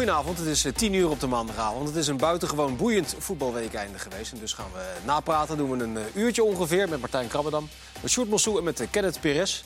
[0.00, 1.88] Goedenavond, het is eh, 10 uur op de maandagavond.
[1.88, 4.32] Het is een buitengewoon boeiend voetbalweekeinde geweest.
[4.32, 5.56] En dus gaan we napraten.
[5.56, 7.68] Doen we een eh, uurtje ongeveer met Martijn Krabbedam,
[8.02, 9.62] met Sjoerd Mossou en met eh, Kenneth Perez.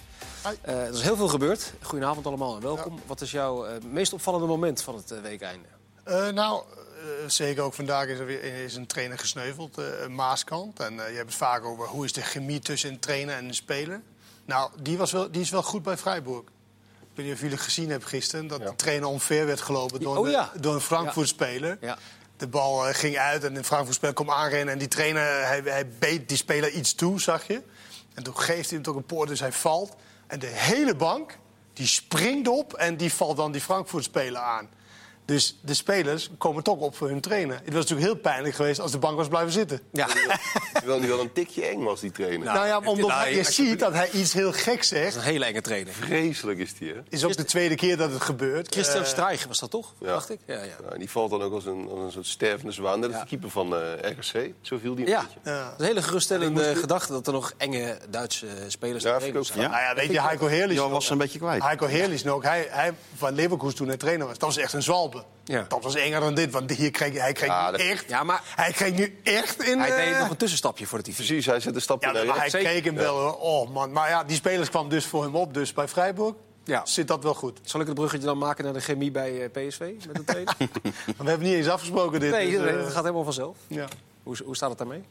[0.60, 1.72] Eh, er is heel veel gebeurd.
[1.82, 3.00] Goedenavond allemaal en welkom.
[3.06, 5.68] Wat is jouw eh, meest opvallende moment van het eh, weekeinde?
[6.04, 10.80] Eh, nou, eh, zeker ook vandaag is er weer is een trainer gesneuveld, eh, Maaskant.
[10.80, 13.44] En eh, je hebt het vaak over hoe is de chemie tussen een trainer en
[13.44, 14.00] een speler.
[14.44, 16.44] Nou, die, was wel, die is wel goed bij Freiburg.
[17.14, 20.16] Ik weet niet of jullie gezien hebben gisteren dat de trainer omver werd gelopen door,
[20.16, 21.78] Oh de- door een Frankfurt-speler.
[21.80, 21.98] Ja.
[22.36, 24.72] De bal eh, ging uit en de Frankfurt-speler kwam aanrennen.
[24.72, 27.62] En die trainer, hij, hij beet die speler iets toe, zag je.
[28.14, 29.94] En toen geeft hij hem toch een poort, dus hij valt.
[30.26, 31.38] En de hele bank,
[31.72, 34.68] die springt op en die valt dan die Frankfurt-speler aan.
[35.26, 37.54] Dus de spelers komen toch op voor hun trainer.
[37.54, 39.80] Het was natuurlijk heel pijnlijk geweest als de bank was blijven zitten.
[39.92, 40.06] Ja,
[40.72, 42.46] Terwijl hij wel een tikje eng was, die trainer.
[42.46, 45.16] Nou, ja, omdat nou, je ziet dat hij iets heel geks dat is zegt.
[45.16, 45.92] een hele enge trainer.
[45.92, 47.00] Vreselijk is die, hè?
[47.08, 48.72] is ook de tweede keer dat het gebeurt.
[48.74, 50.06] Christian Eh, Strijger was dat toch, Ja.
[50.06, 50.38] dacht ik?
[50.46, 50.62] Ja, ja.
[50.90, 53.00] Ja, die valt dan ook als een, als een soort stervende zwaan.
[53.00, 53.22] Dat is Ja.
[53.22, 54.52] de keeper van eh, RKC.
[54.60, 55.38] Zo viel die een Ja, beetje.
[55.44, 55.62] Ja.
[55.64, 59.32] dat is een hele geruststellende gedachte dat er nog enge Duitse spelers Ja, zijn.
[59.34, 60.76] Nou ja, weet je, Heiko Heerlich...
[60.76, 61.62] Jan was een beetje kwijt.
[61.62, 62.42] Heiko Heerlich ook.
[62.42, 64.38] Hij, hij van Leverkusen toen hij trainer was.
[64.38, 64.82] Dat was echt een
[65.44, 65.64] Ja.
[65.68, 66.50] Dat was enger dan dit.
[66.52, 68.08] Want hier kreeg, hij kreeg Ja, nu dat- echt...
[68.08, 69.78] Ja, maar- Hij kreeg nu echt in...
[69.78, 71.14] Hij eh, deed nog een tussenstapje voor de TV.
[71.14, 73.16] Precies, hij zet een stapje Ja, maar hij keek hem wel.
[73.18, 73.38] hoor.
[73.38, 73.92] Oh man.
[73.92, 75.54] Maar ja, die spelers kwam dus voor hem op.
[75.54, 76.86] Dus bij Freiburg Ja.
[76.86, 77.58] zit dat wel goed.
[77.62, 80.54] Zal ik het bruggetje dan maken naar de chemie bij eh, PSV met de trainer?
[81.16, 82.30] We hebben niet eens afgesproken dit.
[82.30, 83.56] nee, dus, nee, eh, dat gaat helemaal vanzelf.
[83.66, 83.86] ja.
[84.22, 85.02] Hoe, hoe staat het daarmee?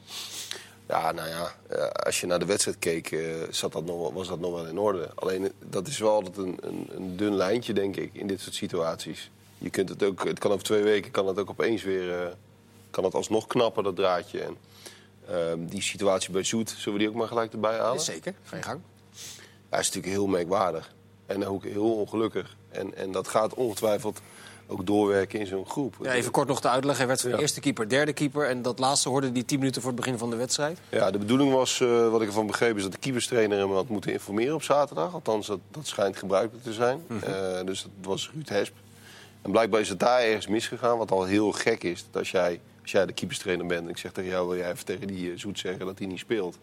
[0.87, 4.27] Ja, nou ja, eh, als je naar de wedstrijd keek, eh, zat dat nog, was
[4.27, 5.09] dat nog wel in orde.
[5.15, 8.41] Alleen, eh, dat is wel altijd een, een, een dun lijntje, denk ik, in dit
[8.41, 9.31] soort situaties.
[9.63, 12.27] Je kunt het ook, het kan over twee weken, kan het ook opeens weer, eh,
[12.91, 14.39] kan het alsnog knappen, dat draadje.
[14.41, 14.57] En,
[15.27, 18.01] ehm, die situatie bij Zoet, zullen we die ook maar gelijk erbij halen?
[18.01, 18.79] Zeker, ga je gang.
[19.69, 20.93] Hij is natuurlijk heel merkwaardig.
[21.25, 22.55] En ook heel ongelukkig.
[22.69, 24.21] En, en dat gaat ongetwijfeld
[24.67, 25.95] ook doorwerken in zo'n groep.
[26.01, 26.97] Ja, even kort nog de uitleg.
[26.97, 27.37] Hij werd van Ja.
[27.37, 28.47] eerste keeper, derde keeper.
[28.47, 30.79] En dat laatste hoorde die 10 minuten voor het begin van de wedstrijd.
[30.89, 33.87] Ja, de bedoeling was, eh, wat ik ervan begreep, is dat de keeperstrainer hem had
[33.87, 35.13] moeten informeren op zaterdag.
[35.13, 37.03] Althans, dat, dat schijnt gebruikelijk te zijn.
[37.23, 38.73] Eh, dus dat was Ruud Hesp.
[39.43, 42.05] En blijkbaar is het daar ergens misgegaan, wat al heel gek is.
[42.11, 44.71] Dat als jij, als jij de keeperstrainer bent en ik zeg tegen jou, wil jij
[44.71, 46.57] even tegen die eh, Zoet zeggen dat hij niet speelt.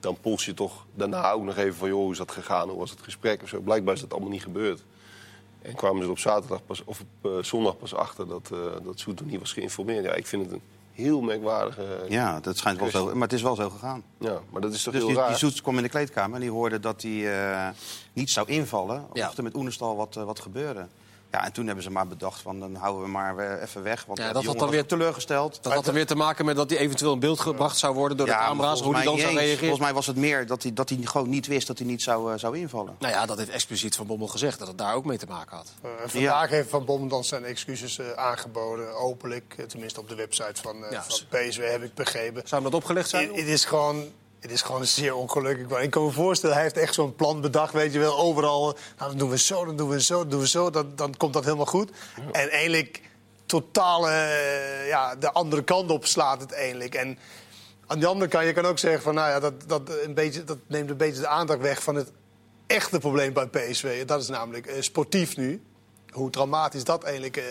[0.00, 2.68] Dan pols je toch daarna ook nog even van, joh, hoe is dat gegaan?
[2.68, 3.42] Hoe was het gesprek?
[3.42, 3.60] Of zo.
[3.60, 4.84] Blijkbaar is dat allemaal niet gebeurd.
[5.62, 8.58] En kwamen ze er op zaterdag pas, of op eh, zondag pas achter dat, eh
[8.84, 10.04] dat Zoet nog niet was geïnformeerd.
[10.04, 10.62] Ja, ik vind het een
[10.92, 12.04] heel merkwaardige...
[12.08, 13.04] Ja, dat schijnt wel zo.
[13.14, 14.02] Maar het is wel zo gegaan.
[14.18, 15.38] ja, maar dat is toch Dus heel die, raar?
[15.38, 17.68] die kwam in de kleedkamer en die hoorde dat hij eh,
[18.12, 19.06] niet zou invallen.
[19.10, 19.32] Of Ja.
[19.36, 20.86] er met Oenestal wat, wat gebeurde.
[21.30, 24.04] Ja, en toen hebben ze maar bedacht van dan houden we maar even weg.
[24.04, 25.58] Want Ja, dat had dan weer- teleurgesteld.
[25.62, 28.16] Dat had er weer te maken met dat hij eventueel in beeld gebracht zou worden
[28.16, 28.80] door de Ja, camera's.
[28.80, 29.58] Hoe volgens hij dan mij zou reageren.
[29.58, 32.02] Volgens mij was het meer dat hij, dat hij gewoon niet wist dat hij niet
[32.02, 32.96] zou, eh, zou invallen.
[32.98, 34.58] Nou ja, dat heeft expliciet Van Bommel gezegd.
[34.58, 35.72] Dat het daar ook mee te maken had.
[35.82, 39.64] Eh, vandaag heeft Van Bommel dan zijn excuses eh, aangeboden, openlijk.
[39.68, 42.42] Tenminste op de website van, eh Ja, van PSW heb ik begrepen.
[42.48, 43.34] Zou hem dat opgelegd zijn?
[43.34, 44.04] Het is gewoon...
[44.40, 45.80] Het is gewoon zeer ongelukkig.
[45.80, 48.18] Ik kan me voorstellen, hij heeft echt zo'n plan bedacht, weet je wel.
[48.18, 50.70] Overal, nou, dan doen we zo, dan doen we zo, dan doen we zo.
[50.70, 51.90] Dan, dan komt dat helemaal goed.
[52.32, 53.02] En eigenlijk
[53.46, 56.94] totaal eh, ja, de andere kant op slaat het eigenlijk.
[56.94, 57.18] En
[57.86, 59.14] aan de andere kant, je kan ook zeggen van...
[59.14, 62.12] Nou ja, dat, dat, een beetje, dat neemt een beetje de aandacht weg van het
[62.66, 64.04] echte probleem bij PSV.
[64.04, 65.62] Dat is namelijk eh, sportief nu.
[66.08, 67.44] Hoe dramatisch dat eigenlijk eh,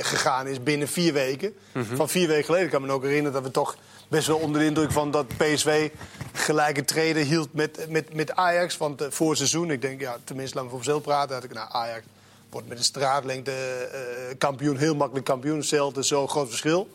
[0.00, 1.54] gegaan is binnen vier weken.
[1.94, 3.76] Van vier weken geleden kan ik me ook herinneren dat we toch
[4.08, 5.90] best wel onder de indruk van dat PSV
[6.32, 8.76] gelijke treden hield met, met, met Ajax.
[8.76, 11.44] Want eh, voor het seizoen, ik denk, ja, tenminste laten we voor zelf praten, had
[11.44, 12.04] ik nou, Ajax
[12.50, 15.56] wordt met een straatlengte eh, kampioen, heel makkelijk kampioen.
[15.56, 16.88] Hetzelfde, zo groot verschil.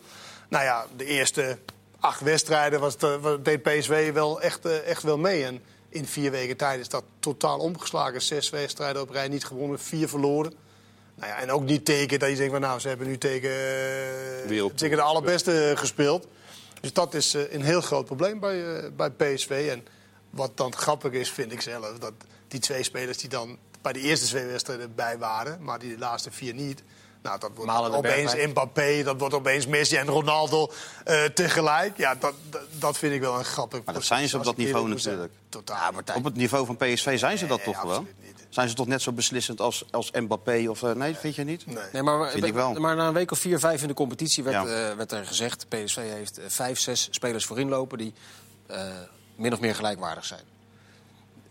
[0.48, 1.58] Nou ja, de eerste
[2.00, 2.96] acht wedstrijden was
[3.42, 5.44] deed PSV wel echt, echt wel mee.
[5.44, 8.22] En in vier weken tijd is dat totaal omgeslagen.
[8.22, 10.52] Zes wedstrijden op rij niet gewonnen, vier verloren.
[11.14, 13.50] Nou ja, en ook niet teken dat je denkt van nou, ze hebben nu tegen,
[14.74, 16.26] tegen de allerbeste gespeeld.
[16.82, 19.68] Dus dat is eh, een heel groot probleem bij, eh, bij PSV.
[19.70, 19.86] En
[20.30, 22.12] wat dan grappig is, vind ik zelf, dat
[22.48, 25.98] die twee spelers die dan bij de eerste twee wedstrijden bij waren, maar die de
[25.98, 26.82] laatste vier niet.
[27.22, 28.34] Nou, dat wordt Malen opeens.
[28.34, 30.70] Mbappé, dat wordt opeens Messi en Ronaldo
[31.04, 31.96] eh, tegelijk.
[31.96, 34.56] Ja, dat, dat, dat vind ik wel een grappig Maar dat zijn ze op dat
[34.56, 35.32] niveau natuurlijk.
[35.48, 35.92] Totaal.
[35.92, 36.18] Martijn.
[36.18, 38.08] Op het niveau van PSV zijn ze dat toch gewoon?
[38.52, 40.66] Zijn ze toch net zo beslissend als, als Mbappé?
[40.68, 41.66] Of, eh, nee, vind je niet?
[41.66, 41.76] Nee.
[41.92, 42.72] Nee, maar, Vind ik wel.
[42.72, 44.88] maar na een week of vier, vijf in de competitie werd, Ja.
[44.90, 45.66] eh, werd er gezegd...
[45.68, 48.12] PSV heeft eh, vijf, zes spelers voorin lopen die
[48.66, 48.82] eh,
[49.36, 50.40] min of meer gelijkwaardig zijn.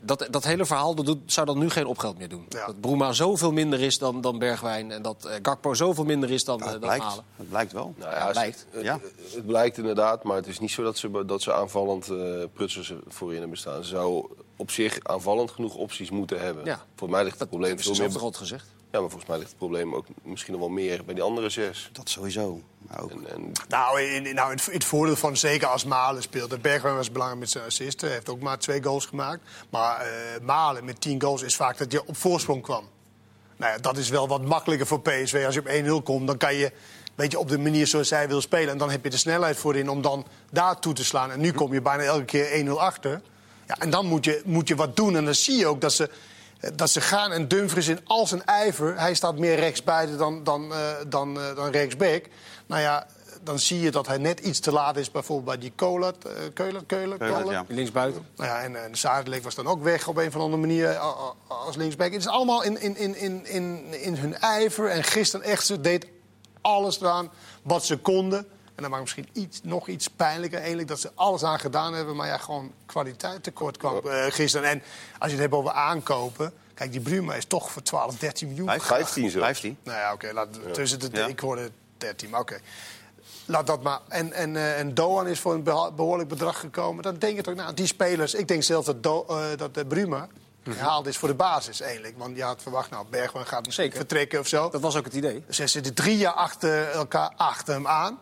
[0.03, 2.45] Dat, dat hele verhaal dat doet, zou dan nu geen opgeld meer doen.
[2.49, 2.65] Ja.
[2.65, 4.91] Dat Bruma zoveel minder is dan, dan Bergwijn...
[4.91, 7.23] en dat Gakpo zoveel minder is dan, Ja, het, dan blijkt, Malen.
[7.35, 7.93] het blijkt wel.
[7.97, 8.65] Nou Ja, ja, blijkt.
[8.71, 8.99] Het, Ja.
[9.33, 12.17] het blijkt inderdaad, maar het is niet zo dat ze, dat ze aanvallend eh
[12.53, 13.83] prutsers voorin hebben staan.
[13.83, 14.25] Ze zou
[14.61, 16.65] op zich aanvallend genoeg opties moeten hebben.
[16.65, 16.85] Ja.
[16.95, 18.13] Voor mij ligt het Dat probleem veel meer...
[18.13, 18.65] altijd gezegd?
[18.91, 21.49] Ja, maar volgens mij ligt het probleem ook misschien nog wel meer bij die andere
[21.49, 21.89] zes.
[21.93, 22.61] Dat sowieso.
[22.77, 25.67] Maar ook, En, en Nou, in, in- nou, in het- in het voordeel van zeker
[25.67, 26.57] als Malen speelde.
[26.59, 28.01] Bergwijn was belangrijk met zijn assist.
[28.01, 29.41] Hij heeft ook maar twee goals gemaakt.
[29.69, 30.09] Maar eh,
[30.41, 32.83] Malen met tien goals is vaak dat je op voorsprong kwam.
[33.57, 35.43] Nou ja, dat is wel wat makkelijker voor PSV.
[35.45, 36.71] Als je op 1-0 komt, dan kan je
[37.15, 38.69] weet je, op de manier zoals zij wil spelen.
[38.69, 41.31] En dan heb je de snelheid voorin om dan daar toe te slaan.
[41.31, 43.21] En nu kom je bijna elke keer 1-0 achter.
[43.71, 45.15] Ja, en dan moet je, moet je wat doen.
[45.15, 46.09] En dan zie je ook dat ze,
[46.59, 47.31] eh, dat ze gaan.
[47.31, 48.99] En Dumfries in al zijn ijver...
[48.99, 52.25] hij staat meer rechtsbuiten dan, dan, eh, dan, eh, dan rechtsback.
[52.65, 53.07] Nou ja,
[53.43, 55.11] dan zie je dat hij net iets te laat is.
[55.11, 57.51] Bijvoorbeeld bij die Kolat, eh Keulen, Keulen, Keulen, Kolen.
[57.53, 57.65] ja.
[57.67, 58.25] Linksbuiten.
[58.35, 61.13] Nou ja, en, en Zadelijk was dan ook weg op een of andere manier eh,
[61.47, 62.11] als linksback.
[62.11, 64.89] Het is allemaal in, in, in, in, in, in hun ijver.
[64.89, 66.07] En gisteren echt, ze deed
[66.61, 67.31] alles eraan
[67.61, 68.47] wat ze konden.
[68.81, 72.15] En dan maakt misschien iets, nog iets pijnlijker eigenlijk dat ze alles aan gedaan hebben.
[72.15, 74.69] Maar ja, gewoon kwaliteit tekort kwam eh, gisteren.
[74.69, 74.81] En
[75.19, 76.53] als je het hebt over aankopen...
[76.73, 78.67] Kijk, die Bruma is toch voor 12, 13 miljoen.
[78.67, 79.39] Vijf- 15 zo.
[79.39, 79.77] 15.
[79.83, 80.47] Nou ja, oké.
[80.71, 81.27] tussen de, Ja.
[81.27, 82.59] Ik hoorde 13, maar oké.
[83.45, 83.99] Laat dat maar.
[84.07, 85.63] En, en, eh, en Doan is voor een
[85.95, 87.03] behoorlijk bedrag gekomen.
[87.03, 88.33] Dan denk je toch, nou, die spelers...
[88.33, 90.27] Ik denk zelfs dat, Do, eh, dat Bruma
[90.63, 92.17] gehaald is voor de basis eigenlijk.
[92.17, 93.99] Want je had verwacht, nou, Bergman gaat misschien Zeker.
[93.99, 94.69] vertrekken of zo.
[94.69, 95.43] Dat was ook het idee.
[95.49, 98.19] Ze zitten drie jaar achter elkaar achter hem aan.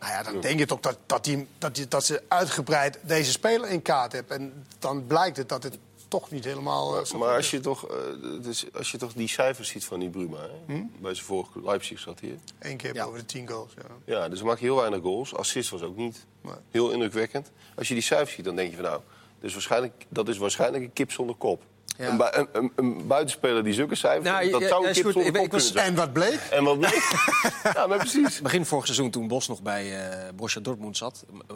[0.00, 3.30] Nou ja, dan denk je toch dat, dat, die, dat, die, dat ze uitgebreid deze
[3.30, 4.36] speler in kaart hebben.
[4.38, 5.78] En dan blijkt het dat het
[6.08, 6.88] toch niet helemaal...
[6.88, 10.00] eh, Maar goed als je, toch, eh, is- als je toch die cijfers ziet van
[10.00, 10.38] die Bruma...
[10.66, 10.82] Hè?
[11.00, 12.36] Bij zijn vorige Leipzig zat hier.
[12.58, 13.04] Eén keer Ja.
[13.04, 13.82] boven de 10 goals, ja.
[14.14, 15.34] Ja, dus ze maken heel weinig goals.
[15.34, 16.24] Assist was ook niet.
[16.40, 16.54] Nee.
[16.70, 17.50] Heel indrukwekkend.
[17.76, 19.00] Als je die cijfers ziet, dan denk je van nou...
[19.40, 21.62] Dus waarschijnlijk, dat is waarschijnlijk een kip zonder kop.
[21.98, 22.08] Ja.
[22.08, 24.24] Een, bui- een, een, een buitenspeler die zulke cijfers...
[24.24, 25.86] Nou, dat zou een kip Sjoerd, zonder ik- kop ik was- kunnen zijn.
[25.88, 26.40] En wat bleek?
[26.50, 27.28] En wat bleek?
[27.74, 28.40] ja, maar precies.
[28.40, 31.24] Begin vorig seizoen, toen Bos nog bij eh Borussia Dortmund zat...
[31.48, 31.54] eh,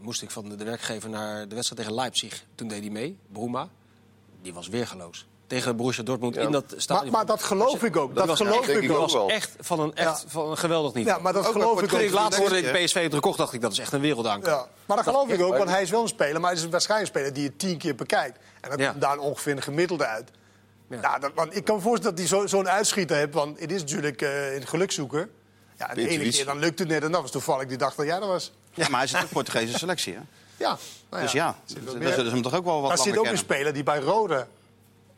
[0.00, 2.44] moest ik van de, de werkgever naar de wedstrijd tegen Leipzig.
[2.54, 3.68] Toen deed hij mee, Bruma.
[4.42, 5.26] Die was weergeloos.
[5.52, 6.40] Tegen Borussia Dortmund Ja.
[6.40, 7.10] in dat Maar, stadion.
[7.12, 8.14] maar dat geloof ik ook.
[8.14, 9.10] Dat was geloof ik ik ook.
[9.10, 9.28] wel.
[9.30, 10.28] echt van een, echt Ja.
[10.28, 11.16] van een geweldig niveau.
[11.16, 12.04] Ja, maar dat Ook geloof ik Toen ook.
[12.04, 14.48] ik laatst hoorde dat PSV het gekocht, dacht ik dat is echt een wereldaankoop.
[14.50, 16.60] Ja, maar dat geloof ik ook, maar- want hij is wel een speler, maar hij
[16.60, 18.38] is waarschijnlijk een speler die je tien keer bekijkt.
[18.60, 18.88] En dat Ja.
[18.90, 20.30] komt daar ongeveer een gemiddelde uit.
[20.88, 20.98] Ja.
[21.02, 21.18] Ja.
[21.18, 23.80] dat, want ik kan me voorstellen dat hij zo- zo'n uitschieter heeft, want het is
[23.80, 25.28] natuurlijk eh een gelukzoeker.
[25.78, 27.94] Ja, en de ene keer dan lukt het net en dat was toevallig die dag
[27.94, 28.52] dat jij er was.
[28.74, 30.20] Ja, maar hij zit in de Portugese selectie, hè?
[30.56, 30.78] Ja,
[31.10, 32.90] nou Dus ja, er zit wel daar meer- zullen ze hem toch ook wel wat
[32.96, 34.46] van zit ook een speler die bij Rode...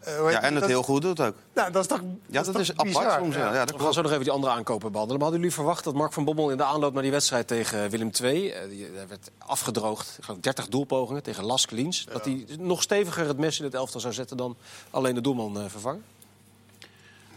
[0.04, 1.34] eh, Ja, en het heel goed doet ook.
[1.54, 3.18] Nou, dat is toch Ja, dat toch is apart bizar?
[3.18, 3.36] soms.
[3.36, 3.54] Ja.
[3.54, 5.20] Ja, dat We gaan zo nog even die andere aankopen behandelen.
[5.20, 7.90] Maar hadden jullie verwacht dat Mark van Bommel in de aanloop naar die wedstrijd tegen
[7.90, 8.50] Willem II...
[8.50, 12.04] eh, die, hij werd afgedroogd, ik geloof 30 doelpogingen tegen Lask Liens...
[12.12, 14.56] dat hij nog steviger het mes in het elftal zou zetten dan
[14.90, 16.04] alleen de doelman eh, vervangen?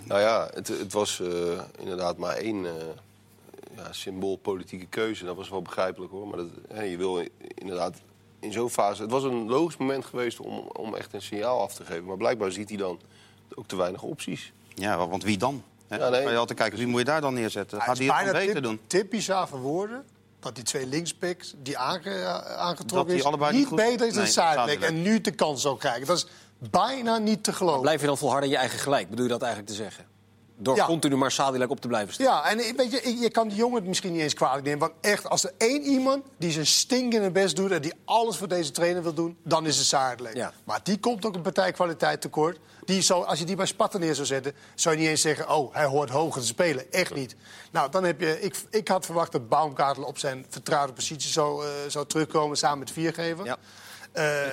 [0.04, 1.28] Nou ja, het, het was eh,
[1.80, 2.72] inderdaad maar één eh
[3.76, 5.26] ja, symboolpolitieke keuze.
[5.26, 6.28] Dat was wel begrijpelijk hoor.
[6.28, 8.02] Maar dat, hè, je wil inderdaad
[8.40, 9.02] in zo'n fase...
[9.02, 12.06] Het was een logisch moment geweest om, om echt een signaal af te geven.
[12.06, 13.00] Maar blijkbaar ziet hij dan
[13.56, 14.54] ook te weinig opties.
[14.76, 15.64] Ja, want wie dan?
[15.88, 15.98] Hè?
[15.98, 16.24] Ja, nee.
[16.24, 17.82] Kan je altijd kijken, wie moet je daar dan neerzetten?
[17.82, 18.80] Gaat hij het beter doen?
[18.88, 20.06] typisch aan verwoorden
[20.40, 24.14] dat die twee linksbacks die aange, Dat aangetrokken die is, niet niet goed- beter is
[24.14, 26.08] dan Nee, Zuidelijk en nu de kans zou krijgen.
[26.08, 26.28] Dat is
[26.70, 27.82] bijna niet te geloven.
[27.82, 29.10] Blijf je dan volharden in je eigen gelijk?
[29.10, 30.06] Bedoel je dat eigenlijk te zeggen?
[30.60, 30.86] Door Ja.
[30.86, 32.26] continu maar Sadilek op te blijven staan?
[32.26, 34.80] Ja, en weet je, je kan die jongen het misschien niet eens kwalijk nemen.
[34.80, 37.72] Want echt, als er één iemand die zijn stinkende best doet...
[37.72, 39.90] en die alles voor deze trainer wil doen, dan is het.
[40.34, 40.54] Ja.
[40.64, 42.60] Maar die komt ook een partij kwaliteit tekort.
[42.86, 45.50] Die zou, als je die bij Sparta neer zou zetten, zou je niet eens zeggen...
[45.50, 46.92] oh, hij hoort hoger te spelen.
[46.92, 47.36] Echt niet.
[47.72, 48.42] Nou, dan heb je...
[48.42, 52.58] Ik, ik had verwacht dat Baumgartel op zijn vertrouwde positie zou, eh, zou terugkomen...
[52.58, 53.46] samen met Viergever.
[53.46, 53.58] Ja.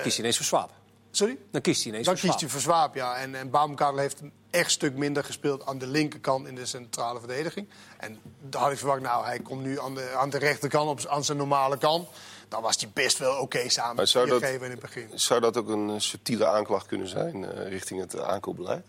[0.01, 0.71] Kiest hij ineens voor Swaap.
[1.17, 1.37] Sorry?
[1.51, 3.15] Dan kiest hij ineens Dan voor kiest hij voor Zwaap, ja.
[3.15, 7.67] En, en heeft een echt stuk minder gespeeld aan de linkerkant in de centrale verdediging.
[7.97, 11.05] En daar had ik verwacht, nou, hij komt nu aan de, aan de rechterkant, op,
[11.09, 12.07] aan zijn normale kant.
[12.47, 15.09] Dan was hij best wel oké samen Maar met zou dat- Viergever in het begin.
[15.13, 18.85] Zou dat ook een eh, subtiele aanklacht kunnen zijn eh, richting het aankoopbeleid?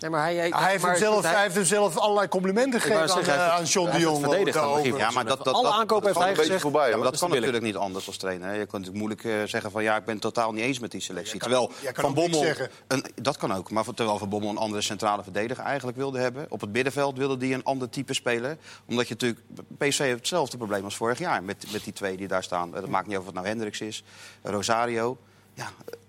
[0.00, 2.28] Nee, maar hij, hij, Hij heeft, maar hem zelf, hij- hij heeft hem zelf allerlei
[2.28, 4.96] complimenten gegeven aan, zeggen, eh, aan John de Jong.
[4.96, 6.60] Ja, maar dat, dat, Alle dat- aankopen heeft dat hij gaat een beetje gezegd.
[6.62, 8.48] voorbij, Ja, maar dat kan natuurlijk niet anders als trainer.
[8.50, 10.90] Je kunt natuurlijk moeilijk eh, zeggen van ja, ik ben het totaal niet eens met
[10.90, 11.38] die selectie.
[11.38, 12.44] kan- terwijl Van Bommel,
[12.86, 16.18] een, dat kan ook, maar voor- terwijl Van Bommel een andere centrale verdediger eigenlijk wilde
[16.18, 16.46] hebben.
[16.48, 18.56] Op het middenveld wilde die een ander type speler.
[18.88, 19.40] Omdat je natuurlijk,
[19.78, 22.70] PSV heeft hetzelfde probleem als vorig jaar met, met die twee die daar staan.
[22.70, 24.04] Dat maakt niet uit of het nou Hendricks is,
[24.42, 25.16] Rosario.
[25.54, 25.66] Ja,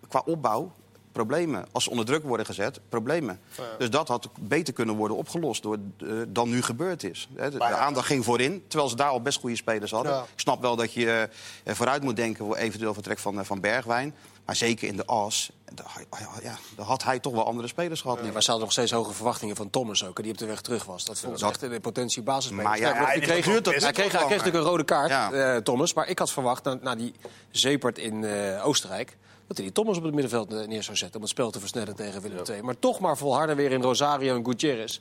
[0.08, 0.72] qua opbouw
[1.18, 1.66] problemen.
[1.72, 3.40] Als ze onder druk worden gezet, problemen.
[3.78, 7.30] Dus dat had beter kunnen worden opgelost door, eh, dan nu gebeurd is.
[7.36, 10.12] Hè, De, de aandacht ging voorin, terwijl ze daar al best goede spelers hadden.
[10.14, 10.22] Ja.
[10.22, 11.30] Ik snap wel dat je
[11.64, 14.16] eh, vooruit moet denken voor eventueel vertrek van, eh, van Bergwijn.
[14.46, 16.04] Maar zeker in de as, daar,
[16.44, 18.20] ja, daar had hij toch wel andere spelers gehad.
[18.24, 20.62] Ja, maar ze hadden nog steeds hoge verwachtingen van Thomas ook, die op de weg
[20.62, 21.06] terug was.
[21.06, 22.64] Dat vond ze Dat- echt in de potentie basisspeler.
[22.70, 25.32] Maar ja, hij- kreeg, hij, kreeg, hij kreeg natuurlijk een rode kaart, Ja.
[25.32, 25.94] eh, Thomas.
[25.94, 27.14] Maar ik had verwacht, na, na die
[27.52, 29.18] zeepert in eh, Oostenrijk...
[29.48, 31.16] dat hij die Thomas op het middenveld eh, neer zou zetten...
[31.16, 32.62] om het spel te versnellen tegen Willem II.
[32.62, 35.00] Maar toch maar volharden weer in Rosario en Gutierrez.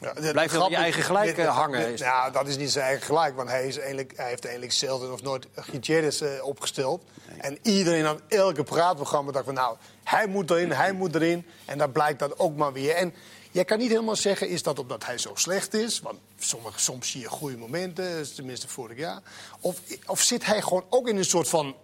[0.00, 1.88] Ja, blijft wel je eigen gelijk dit- eh, hangen.
[1.90, 3.36] dit- Ja, dat is niet zijn eigen gelijk.
[3.36, 7.02] Want hij, is eigenlijk, hij heeft eigenlijk zelden of nooit Gutierrez eh, opgesteld.
[7.38, 9.54] En iedereen aan elke praatprogramma dacht van...
[9.54, 11.46] nou, hij moet erin, hij moet erin.
[11.64, 12.94] En dan blijkt dat ook maar weer.
[12.94, 13.14] En
[13.50, 16.00] jij kan niet helemaal zeggen, is dat omdat hij zo slecht is?
[16.00, 19.20] Want sommige, soms zie je goede momenten, tenminste vorig jaar.
[19.60, 21.74] Of, of zit hij gewoon ook in een soort van...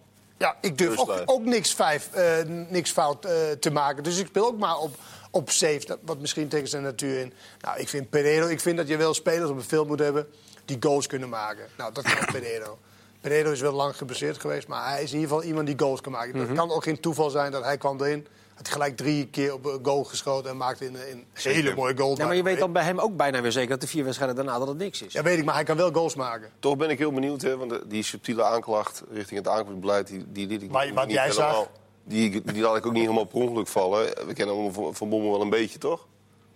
[0.42, 4.02] Ja, ik durf ook, niks, vijf, eh, niks fout eh, te maken.
[4.02, 4.96] Dus ik speel ook maar op,
[5.30, 7.32] op safe, wat misschien tegen zijn natuur in.
[7.60, 10.26] Nou, ik vind Pereiro, ik vind dat je wel spelers op het veld moet hebben
[10.64, 11.64] die goals kunnen maken.
[11.76, 12.78] Nou, dat kan Pereiro.
[13.20, 16.00] Pereiro is wel lang geblesseerd geweest, maar hij is in ieder geval iemand die goals
[16.00, 16.36] kan maken.
[16.36, 16.46] Mhm.
[16.46, 18.26] Het kan ook geen toeval zijn dat hij kwam erin.
[18.54, 22.16] Had gelijk drie keer op een goal geschoten en maakte een, een hele mooie goal.
[22.18, 23.70] ja, maar je weet dan bij hem ook bijna weer zeker...
[23.70, 25.12] dat de vier wedstrijden daarna dat het niks is.
[25.12, 26.50] Ja, weet ik, maar hij kan wel goals maken.
[26.58, 30.06] Toch ben ik heel benieuwd, hè, want die subtiele aanklacht richting het aankomstbeleid...
[30.06, 31.68] die, die liet ik Maar niet wat jij helemaal- zag?
[32.04, 34.26] Die, die laat ik ook niet helemaal per ongeluk vallen.
[34.26, 36.06] We kennen Van- Van Bommel wel een beetje, toch?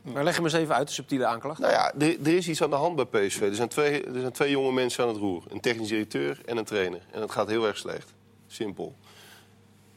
[0.03, 1.59] Maar leg hem eens even uit, de subtiele aanklacht.
[1.61, 3.41] Nou ja, er, er is iets aan de hand bij PSV.
[3.41, 5.43] Er zijn, twee, er zijn twee jonge mensen aan het roer.
[5.49, 7.01] Een technisch directeur en een trainer.
[7.11, 8.15] En het gaat heel erg slecht.
[8.47, 8.95] Simpel.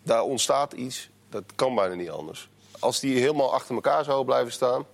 [0.03, 2.49] Daar ontstaat iets, dat kan bijna niet anders.
[2.79, 4.85] Als die helemaal achter elkaar zouden blijven staan...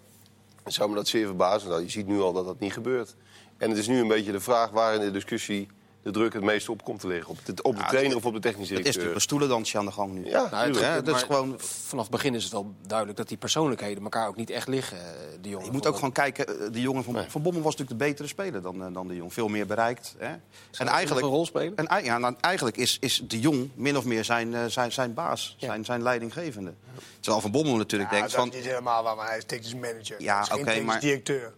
[0.66, 1.70] zou me dat zeer verbazen.
[1.70, 3.16] Nou, je ziet nu al dat dat niet gebeurt.
[3.58, 5.68] En het is nu een beetje de vraag waar in de discussie...
[6.06, 7.30] de druk het meest op komt te liggen.
[7.30, 9.16] Op de, op de Ja, trainer of op de technisch Het is natuurlijk directeur.
[9.16, 10.26] een stoelendansje aan de gang nu.
[10.26, 10.86] Ja, Nou, tuurlijk.
[10.94, 14.28] hè, dat is gewoon- Vanaf het begin is het wel duidelijk dat die persoonlijkheden elkaar
[14.28, 15.04] ook niet echt liggen, eh,
[15.42, 15.66] die jongen.
[15.66, 18.28] Je moet ook gewoon kijken, eh, de jongen van, van Bommel was natuurlijk de betere
[18.28, 19.34] speler dan, eh, dan de Jong.
[19.34, 20.16] Veel meer bereikt.
[20.18, 20.34] Hè?
[20.72, 21.76] En eigenlijk, een rol spelen?
[21.76, 25.56] en, ja, nou, eigenlijk is, is de Jong min of meer zijn, zijn, zijn baas,
[25.60, 26.74] zijn, zijn leidinggevende.
[27.20, 28.50] Terwijl Van Bommel natuurlijk Ja, denkt dat van...
[28.50, 30.22] is niet helemaal waar, maar hij is technisch manager.
[30.22, 31.54] Ja, Hij is geen oké, technisch maar- directeur.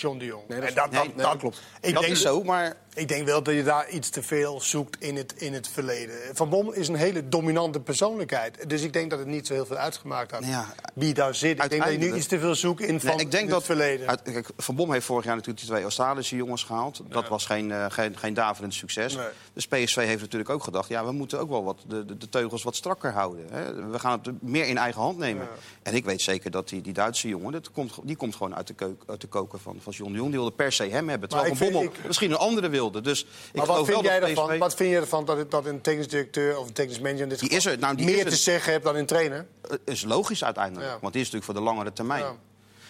[0.00, 0.48] John de Jong.
[0.48, 1.60] Nee, dat en dat, nee, dat, nee, dat dat klopt.
[1.80, 4.60] Ik dat denk, is zo, maar Ik denk wel dat je daar iets te veel
[4.60, 6.14] zoekt in het, in het verleden.
[6.32, 8.68] Van Bommel is een hele dominante persoonlijkheid.
[8.70, 11.62] Dus ik denk dat het niet zo heel veel uitgemaakt had Ja, wie daar zit.
[11.62, 13.64] Ik denk dat je nu iets te veel zoekt in van ik denk het dat
[13.64, 14.08] verleden.
[14.08, 17.02] uit- kijk, Van Bom heeft vorig jaar natuurlijk die twee Australische jongens gehaald.
[17.08, 19.18] Dat was geen, eh, geen, geen daverend succes.
[19.52, 20.88] Dus PSV heeft natuurlijk ook gedacht...
[20.88, 23.46] ja, we moeten ook wel wat de, de, de teugels wat strakker houden.
[23.50, 23.90] Hè.
[23.90, 25.48] We gaan het meer in eigen hand nemen.
[25.82, 27.52] En ik weet zeker dat die, die Duitse jongen...
[27.52, 30.18] Dat komt, die komt gewoon uit de, keuk, uit de koker van, van John de
[30.18, 30.30] Jong.
[30.30, 31.28] Die wilde per se hem hebben.
[31.28, 33.00] Terwijl Maar Van Bommel ik- misschien een andere wilde.
[33.00, 33.26] Dus ik
[33.56, 34.58] maar wat vind, wel jij dat ervan, PSV...
[34.58, 37.28] wat vind je ervan dat, het- dat een technisch directeur of een technisch manager in
[37.28, 39.46] dit Die geval is er, nou, die meer is te zeggen heeft dan een trainer?
[39.68, 40.86] Het is logisch uiteindelijk.
[40.90, 40.98] Ja.
[41.00, 42.22] Want die is natuurlijk voor de langere termijn.
[42.22, 42.36] Ja.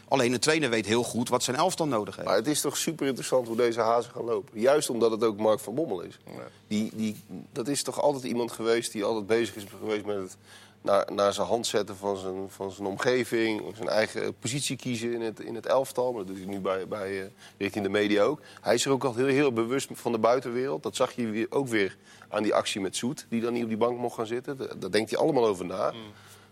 [0.08, 2.28] Alleen de trainer weet heel goed wat zijn elftal nodig heeft.
[2.28, 4.60] Maar het is toch super interessant hoe deze hazen gaan lopen.
[4.60, 6.18] Juist omdat het ook Mark van Bommel is.
[6.68, 7.16] Die, die,
[7.52, 10.36] dat is toch altijd iemand geweest die altijd bezig is geweest met het
[11.14, 13.62] naar, zijn hand zetten van zijn, van zijn omgeving.
[13.76, 16.12] Zijn eigen positie kiezen in het, in het elftal.
[16.12, 18.40] Maar dat doet nu bij, bij, eh, richting de media ook.
[18.60, 20.82] Hij is er ook altijd heel, heel bewust van de buitenwereld.
[20.82, 21.96] Dat zag je ook weer
[22.28, 23.26] aan die actie met Soet.
[23.28, 24.56] Die dan niet op die bank mocht gaan zitten.
[24.56, 25.90] Daar, denkt hij allemaal over na.
[25.90, 25.94] Nou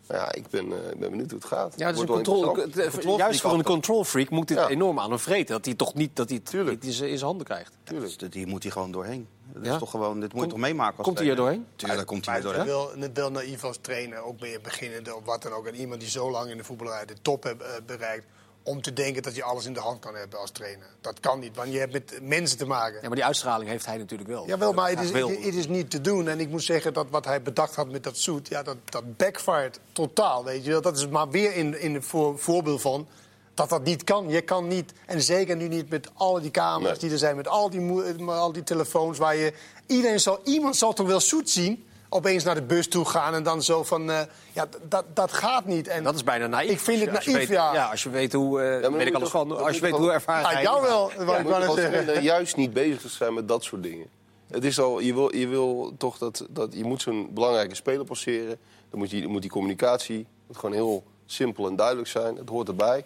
[0.08, 1.74] ja, ik ben, eh, ik ben benieuwd hoe het gaat.
[1.76, 4.68] Ja, het is een control, het- Control juist voor een control freak moet dit Ja.
[4.68, 5.54] enorm aan hem vreten.
[5.54, 7.72] Dat hij toch niet dat hij het in zijn in zijn handen krijgt.
[7.84, 8.18] Tuurlijk.
[8.18, 9.28] Dus hier moet hij gewoon doorheen.
[9.52, 9.72] Dat Ja?
[9.72, 11.66] is toch gewoon, dit moet je toch meemaken als komt hij er doorheen?
[11.76, 13.00] Tuurlijk komt hij er het doorheen.
[13.00, 15.66] wel, wel naïef als trainer, ook ben je beginnende of wat dan ook.
[15.66, 18.24] En iemand die zo lang in de voetballerij de top heeft eh, bereikt...
[18.66, 20.86] om te denken dat je alles in de hand kan hebben als trainer.
[21.00, 22.94] Dat kan niet, want je hebt met mensen te maken.
[22.94, 24.46] Ja, maar die uitstraling heeft hij natuurlijk wel.
[24.46, 26.28] Jawel, maar het is, het, het is niet te doen.
[26.28, 28.48] En ik moet zeggen dat wat hij bedacht had met dat zoet...
[28.48, 30.80] Ja, dat, dat backfired totaal, weet je wel.
[30.80, 33.08] Dat is maar weer in, in een voor, voorbeeld van
[33.54, 34.28] dat dat niet kan.
[34.28, 36.98] Je kan niet, en zeker nu niet met al die camera's Nee.
[36.98, 37.36] die er zijn...
[37.36, 39.52] met al die, al die telefoons waar je...
[39.86, 41.86] Iedereen zal, iemand zal toch wel zoet zien...
[42.16, 44.10] opeens naar de bus toe gaan en dan zo van...
[44.10, 44.20] eh,
[44.52, 45.88] ja, dat, dat gaat niet.
[45.88, 46.70] En Dat is bijna naïef.
[46.70, 47.74] Ik vind het naïef, weet- ja.
[47.74, 48.62] Ja, als je weet hoe...
[48.62, 49.58] eh dan weet ik alles van.
[49.64, 50.88] Als je weet hoe ervaren Ah, hij jou is.
[50.88, 52.22] wel, wat ik als zeggen.
[52.22, 54.06] juist niet bezig te zijn met dat soort dingen.
[54.50, 58.04] Het is al, je, wil, je wil toch dat, dat je moet zo'n belangrijke speler
[58.04, 58.58] passeren.
[58.90, 62.36] Dan moet, je, moet die communicatie moet gewoon heel simpel en duidelijk zijn.
[62.36, 63.04] Het hoort erbij.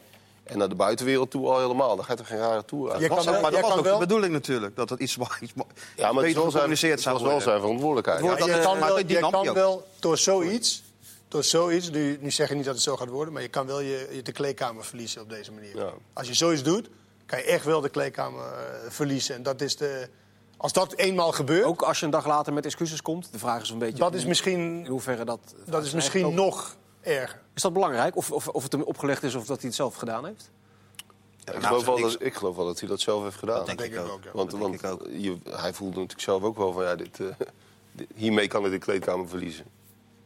[0.50, 1.96] En naar de buitenwereld toe al helemaal.
[1.96, 3.00] Dan ga je toch geen rare tour uit.
[3.00, 4.76] Je kan maar dat was kan ook wel- de bedoeling natuurlijk.
[4.76, 7.22] Dat het iets, iets Ja, maar het beter was wel zijn, gecommuniceerd het zou was
[7.22, 7.48] wel worden.
[7.50, 8.20] zijn verantwoordelijkheid.
[8.24, 10.82] Ja, dat, je kan maar wel, je kan wel door zoiets,
[11.28, 13.66] door zoiets nu, nu zeg je niet dat het zo gaat worden, maar je kan
[13.66, 15.76] wel je, je de kleedkamer verliezen op deze manier.
[15.76, 15.92] Ja.
[16.12, 16.88] Als je zoiets doet,
[17.26, 19.34] kan je echt wel de kleedkamer eh, verliezen.
[19.34, 20.08] En dat is de,
[20.56, 23.32] als dat eenmaal gebeurt, Ook als je een dag later met excuses komt.
[23.32, 23.98] De vraag is een beetje...
[23.98, 25.40] dat is in misschien, hoeverre dat...
[25.66, 27.40] dat is misschien nog erger.
[27.60, 28.16] Is dat belangrijk?
[28.16, 30.50] Of, of, of het hem opgelegd is of dat hij het zelf gedaan heeft?
[31.44, 33.36] Ja, ik, Nou, geloof wel niks- dat, ik geloof wel dat hij dat zelf heeft
[33.36, 33.56] gedaan.
[33.56, 34.08] Dat denk denk ik ook.
[34.10, 34.30] ook, ja.
[34.32, 35.08] want dat want denk ik ook.
[35.12, 37.26] Je, hij voelde natuurlijk zelf ook wel van ja, dit, eh,
[37.92, 39.64] dit- hiermee kan ik de kleedkamer verliezen.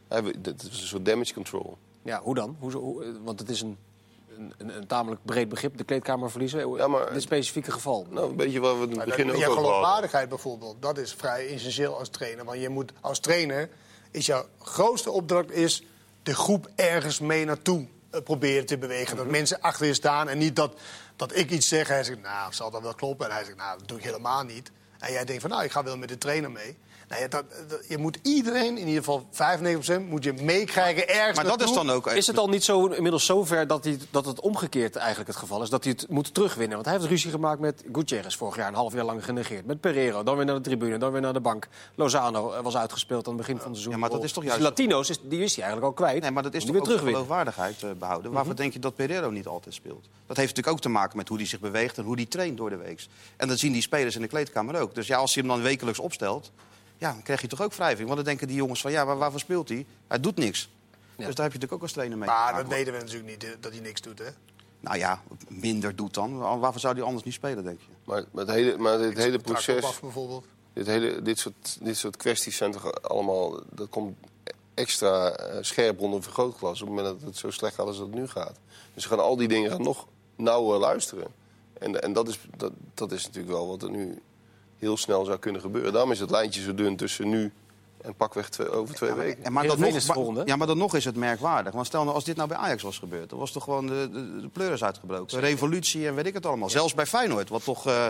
[0.07, 1.77] Hij, dit is een soort damage control.
[2.01, 2.55] Ja, hoe dan?
[2.59, 3.77] Hoe, eh, want het is een,
[4.37, 6.69] een, een, een tamelijk breed begrip, de kleedkamer verliezen.
[6.75, 8.05] Ja, maar- in dit specifieke geval.
[8.09, 9.73] Nou, een beetje waar we het Maar begin dat- ook je over hadden.
[9.75, 12.45] geloofwaardigheid bijvoorbeeld, dat is vrij essentieel als trainer.
[12.45, 13.69] Want je moet als trainer
[14.11, 15.83] is jouw grootste opdracht is
[16.25, 19.17] de groep ergens mee naartoe eh, proberen te bewegen.
[19.17, 20.79] Dat mensen achter je staan en niet dat,
[21.15, 23.25] dat ik iets zeg en hij zegt, nou, zal dat wel kloppen?
[23.25, 24.71] En hij zegt, nou, dat doe ik helemaal niet.
[24.99, 26.77] En jij denkt van, nou, ik ga wel met de trainer mee.
[27.09, 31.35] Nou ja, dat, dat- je moet iedereen, in ieder geval 95%, moet je meekrijgen ergens
[31.35, 32.07] Maar dat is dan ook...
[32.07, 35.61] Is het al niet zo, inmiddels zover dat, hij, dat het omgekeerd eigenlijk het geval
[35.63, 35.69] is?
[35.69, 36.73] Dat hij het moet terugwinnen?
[36.75, 39.65] Want hij heeft ruzie gemaakt met Gutierrez vorig jaar, een half jaar lang genegeerd.
[39.65, 41.67] Met Pereiro, dan weer naar de tribune, dan weer naar de bank.
[41.95, 43.93] Lozano eh, was uitgespeeld aan het begin van het seizoen.
[43.93, 46.21] Ja, maar dat is toch Dus juist- Latino's, is, die is hij eigenlijk al kwijt.
[46.21, 47.35] Nee, maar dat is toch hij ook weer de terugwinnen.
[47.35, 48.31] geloofwaardigheid eh, behouden.
[48.31, 50.03] Waarvoor denk je dat Pereiro niet altijd speelt?
[50.27, 52.57] Dat heeft natuurlijk ook te maken met hoe hij zich beweegt en hoe hij traint
[52.57, 53.05] door de week.
[53.37, 54.95] En dat zien die spelers in de kleedkamer ook.
[54.95, 56.51] Dus ja, als je hem dan wekelijks opstelt,
[56.97, 58.05] ja, dan krijg je toch ook wrijving.
[58.05, 59.85] Want dan denken die jongens van, ja, waar, waarvoor speelt hij?
[60.07, 60.69] Hij doet niks.
[61.15, 63.43] Dus daar heb je natuurlijk ook als trainer mee Maar dat weten we natuurlijk niet,
[63.43, 64.29] eh, dat hij niks doet, hè?
[64.79, 66.37] Nou ja, minder doet dan.
[66.59, 67.87] Waarvoor zou hij anders niet spelen, denk je?
[68.03, 70.45] Maar, maar het hele, maar dit hele proces, af, bijvoorbeeld.
[70.73, 73.59] dit, hele, dit, soort, dit soort kwesties zijn toch allemaal...
[73.71, 74.17] Dat komt
[74.73, 78.13] extra eh, scherp onder vergrootglas op het moment dat het zo slecht gaat als het
[78.13, 78.59] nu gaat.
[78.93, 81.27] Dus ze gaan al die dingen gaan nog nauwer luisteren.
[81.73, 84.21] En, en dat, is, dat, dat is natuurlijk wel wat er nu
[84.79, 85.91] heel snel zou kunnen gebeuren.
[85.91, 87.51] Daarom is het lijntje zo dun tussen nu
[88.05, 89.43] en pakweg twee, over twee weken.
[89.43, 91.73] En maar, dan Heerenveen nog, ja, maar dan nog is het merkwaardig.
[91.73, 93.29] Want stel nou, als dit nou bij Ajax was gebeurd...
[93.29, 95.39] dan was toch gewoon de, de, de pleuris uitgebroken.
[95.39, 96.69] Revolutie en weet ik het allemaal.
[96.69, 98.07] Zelfs bij Feyenoord, wat toch eh,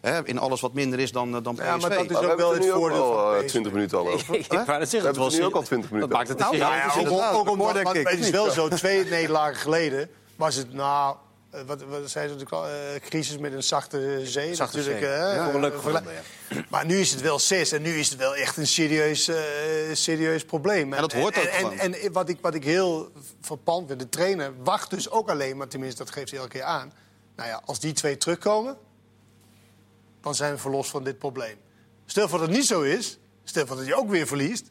[0.00, 1.64] hè, in alles wat minder is dan, eh, dan PSV.
[1.64, 3.48] Ja, maar dat is Maar we ook wel het voordeel al van eh, PSV.
[3.48, 4.34] 20 minuten al over.
[4.44, 6.74] Zeggen, We het hebben was nu ook al 20 minuten Dat maakt het Nou, nou,
[6.74, 8.08] ja, ook, ook, ook, denk ik.
[8.08, 12.34] het is wel zo, twee nederlagen geleden was het, nou, eh, wat, wat zei ze
[12.34, 14.54] natuurlijk al, eh, crisis met een zachte zee.
[14.54, 15.12] Zachte natuurlijk, zee.
[15.14, 16.06] hè, Ja, eh, leuk vergelijk-
[16.70, 19.36] Maar nu is het wel zes en nu is het wel echt een serieus, eh,
[19.92, 20.92] serieus probleem.
[20.92, 21.78] En dat hoort ook en, gewoon.
[21.78, 25.56] En, en wat, ik, wat ik heel verpand vind, de trainer wacht dus ook alleen,
[25.56, 26.92] maar tenminste dat geeft hij elke keer aan.
[27.36, 28.76] Nou ja, als die twee terugkomen,
[30.20, 31.56] dan zijn we verlost van dit probleem.
[32.06, 34.70] Stel voor dat het niet zo is, stel voor dat je ook weer verliest.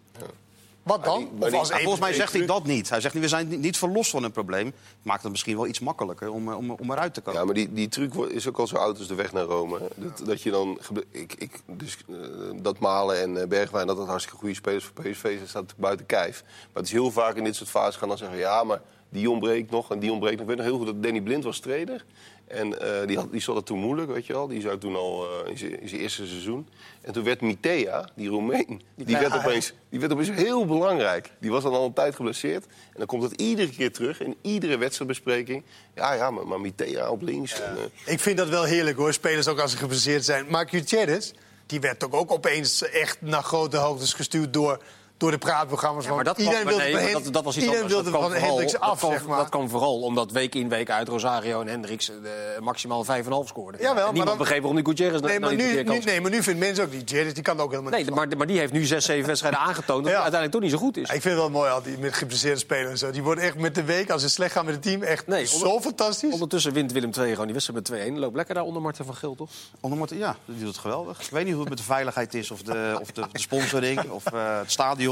[0.86, 1.18] Wat dan?
[1.18, 2.89] die- maar Of die- als Maar één- volgens mij zegt hij dat niet.
[2.89, 4.74] Hij zegt niet, we zijn niet- verlost van een probleem.
[5.01, 7.39] Maakt het misschien wel iets makkelijker om, eh, om, om eruit te komen.
[7.39, 9.80] Ja, maar die, die truc is ook al zo oud als de weg naar Rome.
[9.95, 10.80] Dat, dat je dan...
[11.12, 12.15] Ik, ik, dus, eh,
[12.62, 16.06] dat Malen en eh, Bergwijn, dat dat hartstikke goede spelers voor PSV zijn, staat buiten
[16.06, 16.43] kijf.
[16.45, 18.38] Maar het is heel vaak in dit soort fases gaan dan zeggen...
[18.38, 20.43] ja, maar die ontbreekt nog en die ontbreekt nog.
[20.43, 22.06] Ik weet nog heel goed dat Danny Blind was trainer.
[22.47, 24.47] En eh, die, had, die zat het toen moeilijk, weet je wel.
[24.47, 26.67] Die zou toen al eh, in zijn- in zijn eerste seizoen.
[27.01, 31.31] En toen werd Mitea, die Roemeen, die, werd opeens, die werd opeens heel belangrijk.
[31.39, 32.65] Die was dan al een tijd geblesseerd.
[32.65, 35.63] En dan komt het iedere keer terug in iedere wedstrijdbespreking.
[35.95, 37.62] Ja, ja, maar, maar Mitea op links.
[37.62, 40.45] En, eh, Ik vind dat wel heerlijk hoor, spelers ook als ze geblesseerd zijn.
[40.49, 41.31] Maar Gutierrez,
[41.65, 44.81] die werd toch ook opeens echt naar grote hoogtes gestuurd door,
[45.17, 46.06] door de praatprogramma's.
[46.06, 48.01] Ja, maar dat, iedereen maar wilde nee, maar dat, dat was iets iedereen anders.
[48.04, 49.38] wilde dat van Hendricks vooral- af, dat kwam, zeg maar.
[49.38, 53.12] Dat kwam vooral omdat week in week uit Rosario en Hendricks eh, maximaal 5,5
[53.47, 53.82] scoorden.
[53.82, 56.21] Jawel, En maar niemand dan- begreep waarom die Gutierrez nee, nou maar nu, nu, nee,
[56.21, 58.06] maar nu vindt mensen ook die Gutierrez, die kan ook helemaal niet.
[58.06, 60.21] Nee, maar, maar die heeft nu 6, 7 wedstrijden aangetoond dat Ja.
[60.21, 61.04] hij uiteindelijk toch niet zo goed is.
[61.04, 63.12] Ik vind het wel mooi altijd met geblesseerde spelers en zo.
[63.12, 65.45] Die worden echt met de week, als het slecht gaat met het team, echt Nee,
[65.45, 66.34] zo fantastisch.
[66.34, 68.17] Ondertussen wint Willem II gewoon die wedstrijd met 2-1.
[68.19, 69.49] Loopt lekker daar onder Marten van Geel, toch?
[69.80, 71.21] Onder Martin- ja, die doet het geweldig.
[71.21, 74.10] Ik weet niet hoe het met de veiligheid is of de, of de, de sponsoring
[74.10, 75.04] of eh, het stadion.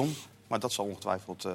[0.47, 1.53] Maar dat zal ongetwijfeld eh,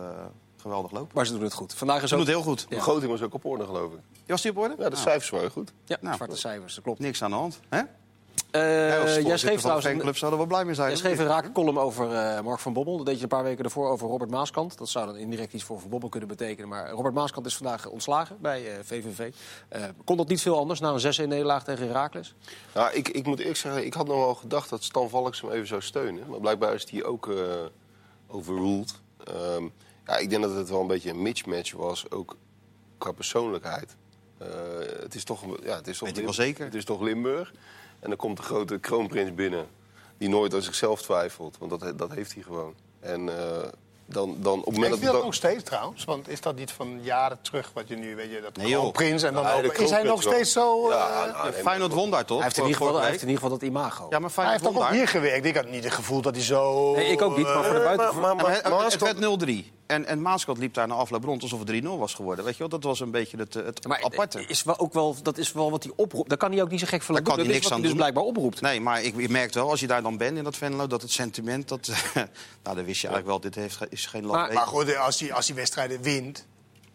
[0.61, 1.11] geweldig lopen.
[1.15, 1.75] Maar ze doen het goed.
[1.75, 2.21] Vandaag is Ze ook...
[2.25, 2.69] doen het heel goed.
[2.69, 3.99] De begroting was ook op orde, geloof ik.
[4.27, 4.75] Was die op orde?
[4.79, 5.73] Ja, de Nou, cijfers waren goed.
[5.85, 6.99] Ja, Nou, zwarte cijfers, dat klopt.
[6.99, 7.61] Niks aan de hand.
[7.69, 7.81] Hè?
[8.51, 9.87] Eh, jij schreef trouwens...
[9.87, 10.89] een- fanclub zouden we blij mee zijn.
[10.89, 12.97] Jij schreef een rake column over eh, Mark van Bommel.
[12.97, 14.79] Dat deed je een paar weken ervoor over Robert Maaskant.
[14.79, 16.69] Dat zou dan indirect iets voor Van Bommel kunnen betekenen.
[16.69, 19.33] Maar Robert Maaskant is vandaag ontslagen bij eh, VVV.
[19.69, 22.35] Eh, kon dat niet veel anders na een 6-1 nederlaag tegen Heracles?
[22.75, 25.51] Nou, ik, ik moet eerlijk zeggen, ik had nog wel gedacht dat Stan Valks hem
[25.51, 26.23] even zou steunen.
[26.29, 27.35] Maar blijkbaar is die ook eh
[28.29, 28.95] overruled.
[29.25, 29.69] Ehm,
[30.07, 32.37] ja, ik denk dat het wel een beetje een mismatch was, ook
[32.99, 33.97] qua persoonlijkheid.
[34.39, 34.49] Eh,
[35.01, 36.65] het is toch, ja, het is toch, Weet ik wel Lim- zeker.
[36.65, 37.53] Het is toch Limburg.
[38.01, 39.67] En dan komt de grote kroonprins binnen,
[40.19, 41.59] die nooit aan zichzelf twijfelt.
[41.59, 42.75] Want dat, dat heeft hij gewoon.
[43.01, 43.69] En eh,
[44.11, 45.13] dan, dan op het moment dat...
[45.13, 46.05] hij nog steeds trouwens?
[46.05, 49.23] Want is dat niet van jaren terug wat je nu weet je dat Nee, prins
[49.23, 50.89] en dan Ja, ook- is hij nog steeds zo?
[50.91, 52.37] Ja, eh, nou, Feyenoord won daar toch?
[52.37, 53.11] Hij heeft in ieder geval, Vorige hij week.
[53.11, 54.07] heeft in ieder geval dat imago.
[54.11, 55.45] Ja, maar hij heeft toch ook hier gewerkt?
[55.47, 56.93] Ik had niet het gevoel dat hij zo...
[56.95, 58.21] Nee, ik ook niet, maar voor de eh, buiten...
[58.21, 59.73] maar- maar- Ja, maar het- maar het Maaskant- werd 0-3.
[59.89, 62.45] En, en Maaskant liep daar na afloop rond alsof het 3-0 was geworden.
[62.45, 62.69] Weet je wel?
[62.69, 64.45] Dat was een beetje het, het Maar aparte.
[64.47, 66.29] Is wel ook wel, dat is wel wat hij oproept.
[66.29, 67.81] Daar kan hij ook niet zo gek van Daar kan Dat hij is niks aan
[67.81, 67.99] hij dus doen.
[67.99, 68.61] blijkbaar oproept.
[68.61, 71.03] Nee, maar ik, je merkt wel, als je daar dan bent in dat Venlo, dat
[71.03, 74.53] het sentiment, dat, nou, dan wist je eigenlijk wel, dit heeft, is geen Maar- land.
[74.53, 76.47] Maar goed, als hij, als hij wedstrijden wint...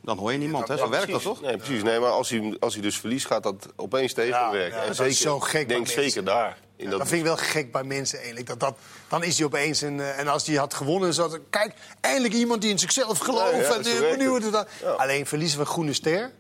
[0.02, 0.74] Dan hoor je niemand, hè?
[0.74, 1.42] Ja, zo werkt dat toch?
[1.42, 1.84] Nee, precies.
[1.84, 4.60] Nee, maar als hij, als hij dus verliest, gaat dat opeens tegenwerken.
[4.60, 6.58] Ja, ja, en dat zeker, is zo gek ik denk zeker daar.
[6.84, 8.48] In Dat, dat, vind ik wel gek bij mensen eigenlijk.
[8.48, 8.76] Dat dat,
[9.08, 10.00] dan is hij opeens een...
[10.00, 13.52] eh, en als hij had gewonnen, zo, kijk, eindelijk iemand die in zichzelf gelooft.
[13.52, 14.89] Ja, ja, en, Ja.
[14.91, 16.32] Alleen verliezen we Groene Ster.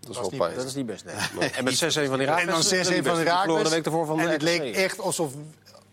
[0.00, 0.54] dat is wel niet- pijn.
[0.56, 1.50] Dat is niet best, nee.
[1.50, 2.38] En met 6-1 van Irak.
[2.38, 3.68] En dan 6-1 van de Irak.
[3.68, 5.32] week ervoor van En de het leek echt alsof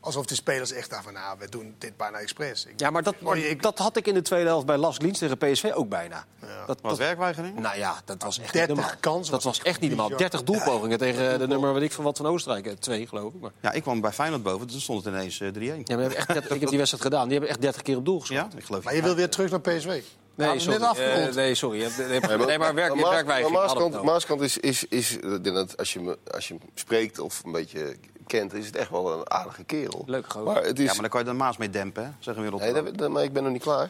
[0.02, 2.66] alsof die spelers echt dachten van, nou, we doen dit bijna expres.
[2.66, 5.00] Ik- Ja, maar dat, Oh, ik- dat had ik in de tweede helft bij Las
[5.00, 6.26] Liens tegen PSV ook bijna.
[6.40, 7.60] Dat, Wat dat, werkweigering?
[7.60, 9.00] nou ja, dat was echt 30 niet normaal.
[9.00, 10.08] kansen dat was was echt niet normaal.
[10.10, 10.30] bizar.
[10.30, 12.66] 30 doelpogingen tegen de nummer weet ik van wat van Oostenrijk.
[12.68, 13.40] Eh, Twee, geloof ik.
[13.42, 15.54] Maar, Ja, ik kwam bij Feyenoord boven, toen stond het ineens eh, 3-1.
[15.62, 17.24] ja, maar we hebben echt 30 ik heb die wedstrijd gedaan.
[17.24, 18.48] Die hebben echt 30 keer op doel geschoten.
[18.52, 20.02] Ja, ik geloof Maar je wil weer terug naar PSV.
[20.36, 20.82] Nee, sorry.
[20.82, 21.80] Eh, nee, sorry.
[21.98, 23.52] Nee, nee, maar werk, Maas- werkwijzing.
[23.54, 26.54] maar hadden we Maaskant, Maaskant is, is, is ik denk dat als je, als je
[26.54, 27.96] hem spreekt of een beetje
[28.32, 30.04] kent, is het echt wel een aardige kerel.
[30.06, 30.54] Leuk gozer.
[30.54, 32.10] Maar het is, Ja, maar dan kan je de Maas mee dempen, hè?
[32.20, 32.86] zeggen we in nee, Rotterdam.
[32.86, 33.89] dat- dat- maar ik ben nog niet klaar.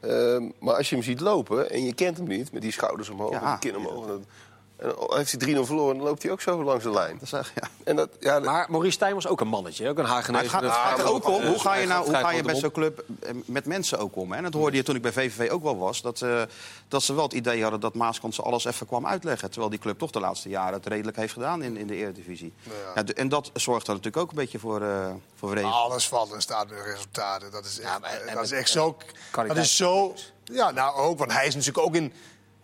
[0.00, 3.08] Ehm, maar als je hem ziet lopen en je kent hem niet, met die schouders
[3.08, 3.42] omhoog, Ja.
[3.52, 4.06] en die kin omhoog.
[4.78, 7.12] En heeft hij 3-0 verloren, dan loopt hij ook zo langs de lijn.
[7.14, 7.68] Dat is echt- ja.
[7.84, 9.88] En dat, ja, dat- Maar Maurice Stijn was ook een mannetje.
[9.88, 10.40] Ook een Hagenees.
[10.40, 12.42] Het gaat, met- het gaat er ook om, hoe ga je, nou, hoe ga je
[12.42, 12.58] mond.
[12.58, 14.30] zo'n club eh, met mensen ook om?
[14.30, 14.36] Hè?
[14.36, 16.02] En dat hoorde je toen ik bij VVV ook wel was.
[16.02, 16.42] Dat, eh,
[16.88, 19.48] dat ze wel het idee hadden dat Maaskant ze alles even kwam uitleggen.
[19.50, 22.52] Terwijl die club toch de laatste jaren het redelijk heeft gedaan in, in de Eredivisie.
[22.94, 23.04] Ja.
[23.04, 25.70] en dat zorgt er natuurlijk ook een beetje voor, eh voor wrevel.
[25.72, 27.50] Alles valt en staat met resultaten.
[27.50, 28.96] Dat is echt, maar- dat is met- echt zo.
[29.46, 30.14] Dat is zo.
[30.44, 32.12] Ja, nou ook, want hij is natuurlijk ook in.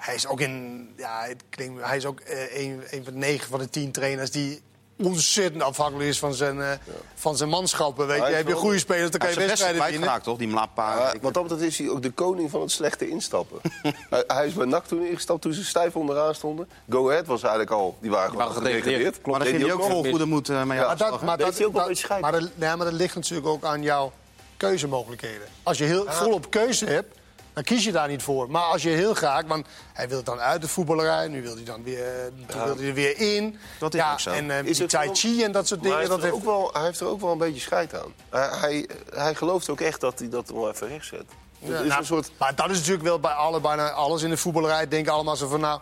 [0.05, 0.88] Hij is ook in.
[0.97, 3.93] Ja, het klinkt, hij is ook eh, een, een van de negen van de tien
[3.93, 4.62] trainers die
[5.03, 6.71] ontzettend afhankelijk is van zijn, eh,
[7.14, 8.07] van zijn manschappen.
[8.07, 9.93] Weet hij je, is heb je goede spelers, dan Hij kan is je wedstrijden winnen.
[10.01, 10.38] kwijtgeraakt, toch?
[10.38, 11.12] Die Mlapa.
[11.12, 13.59] Ja, wat dat is hij ook de koning van het slechte instappen.
[14.11, 16.69] hij, hij is bij NAC toen ingestapt toen ze stijf onderaan stonden.
[16.90, 19.27] Go Ahead was eigenlijk al, die waren gewoon gedegradeerd.
[19.27, 21.38] maar daar Deed ging hij ook vol goede moed eh, mee Ja, Maar dat, maar,
[21.38, 24.12] dat, hij ook wel dat- maar dat ligt natuurlijk ook aan jouw
[24.57, 25.49] keuzemogelijkheden.
[25.62, 27.14] Als je heel volop keuze hebt,
[27.55, 28.51] dan kies je daar niet voor.
[28.51, 31.64] Maar als je heel graag, want hij wil dan uit de voetballerij, nu wil hij
[31.64, 33.59] dan weer, toen wil hij er weer in.
[33.79, 34.31] Dat is ja, ook zo.
[34.31, 35.99] En eh, Is die tai wel- chi en dat soort hij dingen.
[35.99, 38.14] heeft, Dat heeft, ook wel, hij heeft er ook wel een beetje scheid aan.
[38.31, 41.25] Hij, hij, hij gelooft ook echt dat hij dat wel even recht zet.
[41.59, 42.31] Ja, het is nou, een soort...
[42.38, 44.88] Maar dat is natuurlijk wel bij alle, bijna alles in de voetballerij.
[44.88, 45.81] Denken allemaal zo van, nou,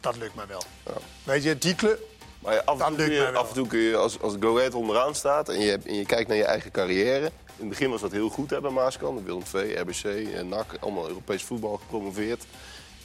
[0.00, 0.62] dat lukt mij wel.
[1.24, 1.98] Weet je, die club...
[2.38, 4.34] Maar ja, af, Dat en toe kun je, af en toe kun je, als, als
[4.40, 7.30] Go onderaan staat en je, en je kijkt naar je eigen carrière...
[7.56, 9.24] In het begin was dat heel goed hè, bij Maaskant.
[9.24, 12.44] Willem II, RBC, en NAC, allemaal Europees voetbal gepromoveerd.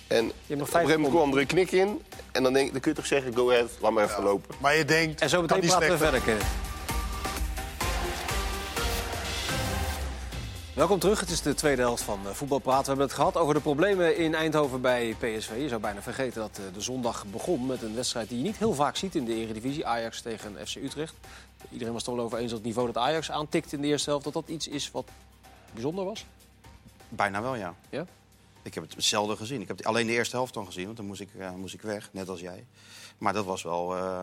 [0.07, 2.01] En op een nog gegeven moment kwam er een knik in.
[2.31, 4.55] En dan, denk, dan kun je toch zeggen, Go Ahead, laat maar even lopen.
[4.59, 6.21] Maar je denkt, En zo meteen die praten we verder,
[10.75, 11.19] Welkom terug.
[11.19, 12.81] Het is de tweede helft van eh, Voetbal Praten.
[12.81, 15.51] We hebben het gehad over de problemen in Eindhoven bij PSV.
[15.57, 18.57] Je zou bijna vergeten dat eh, de zondag begon met een wedstrijd die je niet
[18.57, 19.86] heel vaak ziet in de Eredivisie.
[19.86, 21.13] Ajax tegen FC Utrecht.
[21.71, 24.10] Iedereen was het wel over eens dat het niveau dat Ajax aantikt in de eerste
[24.10, 24.23] helft...
[24.23, 25.10] dat dat iets is wat
[25.73, 26.25] bijzonder was.
[27.10, 27.75] Bijna wel, ja.
[27.89, 28.05] Ja?
[28.62, 29.62] Ik heb het zelden gezien.
[29.62, 31.81] Ik heb alleen de eerste helft dan gezien, want dan moest ik, eh, moest ik
[31.81, 32.65] weg, net als jij.
[33.21, 34.21] Maar dat was wel eh,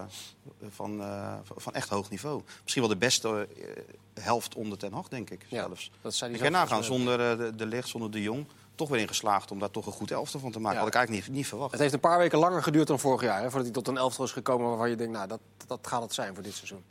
[0.68, 2.42] van, eh, van echt hoog niveau.
[2.62, 5.90] Misschien wel de beste eh, helft onder Ten Hag, denk ik Ja, zelfs.
[6.02, 8.46] dat zei hij ik kan nagaan, zonder de, de Ligt, zonder de Jong...
[8.74, 10.74] toch weer in geslaagd om daar toch een goed elftal van te maken.
[10.74, 10.78] Ja.
[10.78, 11.70] Had ik eigenlijk niet, niet verwacht.
[11.70, 13.36] Het heeft een paar weken langer geduurd dan vorig jaar.
[13.36, 16.02] Hè, voordat hij tot een elftal is gekomen waarvan je denkt, nou, dat, dat gaat
[16.02, 16.84] het zijn voor dit seizoen.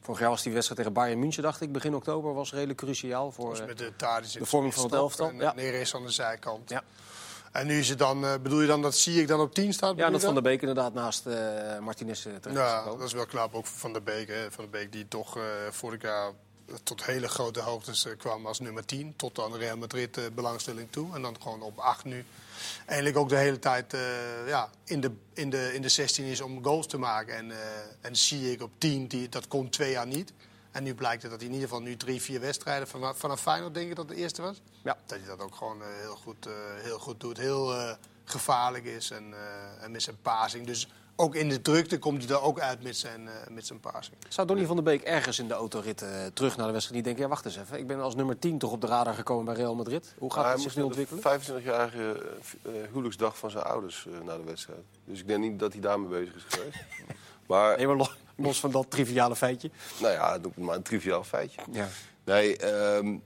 [0.00, 2.34] Vorig jaar was die wedstrijd tegen Bayern München, dacht ik, begin oktober.
[2.34, 3.50] Was redelijk cruciaal voor...
[3.50, 3.92] Dus met de
[4.38, 5.52] de vorming van het elftal, En ja.
[5.54, 6.70] Neres aan de zijkant.
[6.70, 6.82] Ja.
[7.58, 9.72] En nu is het dan, eh, bedoel je dan dat zie ik dan op 10
[9.72, 9.96] staat?
[9.96, 13.26] Ja, dat Van der Beek inderdaad naast eh Martinez eh, terecht Ja, dat is wel
[13.26, 13.54] knap.
[13.54, 14.28] Ook Van der Beek.
[14.28, 14.50] Hè.
[14.50, 15.38] Van der Beek die toch
[15.70, 16.32] vorig jaar
[16.82, 19.14] tot hele grote hoogtes kwam als nummer 10.
[19.16, 21.14] Tot aan Real Madrid belangstelling toe.
[21.14, 22.24] En dan gewoon op 8 nu.
[22.86, 23.96] Eigenlijk ook de hele tijd
[24.46, 27.34] ja, in, de, in, de, in de 16 is om goals te maken.
[27.36, 27.52] En,
[28.00, 30.32] en zie ik op 10, die, dat kon twee jaar niet.
[30.78, 33.40] En nu blijkt het dat hij in ieder geval nu drie, vier wedstrijden vanaf, vanaf
[33.40, 34.60] Feyenoord denk ik dat de eerste was.
[34.82, 34.96] Ja.
[35.06, 37.38] Dat hij dat ook gewoon eh, heel, goed, eh, heel goed doet.
[37.38, 40.66] Heel eh, gevaarlijk is en, eh, en met zijn passing.
[40.66, 40.88] Dus
[41.20, 44.16] ook in de drukte komt hij er ook uit met zijn, eh, met zijn passing.
[44.28, 47.22] Zou Donny van der Beek ergens in de autorit terug naar de wedstrijd niet denken...
[47.22, 49.54] ja, wacht eens even, ik ben als nummer 10 toch op de radar gekomen bij
[49.54, 50.14] Real Madrid.
[50.18, 51.40] Hoe gaat hij het zich nu ontwikkelen?
[51.40, 52.26] 25-jarige
[52.62, 54.84] eh, huwelijksdag van zijn ouders eh, na de wedstrijd.
[55.04, 56.76] Dus ik denk niet dat hij daarmee bezig is geweest.
[57.48, 59.70] maar, Nee, maar los van dat triviale feitje.
[60.00, 61.60] nou ja, doe ik maar een triviaal feitje.
[61.70, 61.88] Ja.
[62.24, 63.16] Nee, ehm,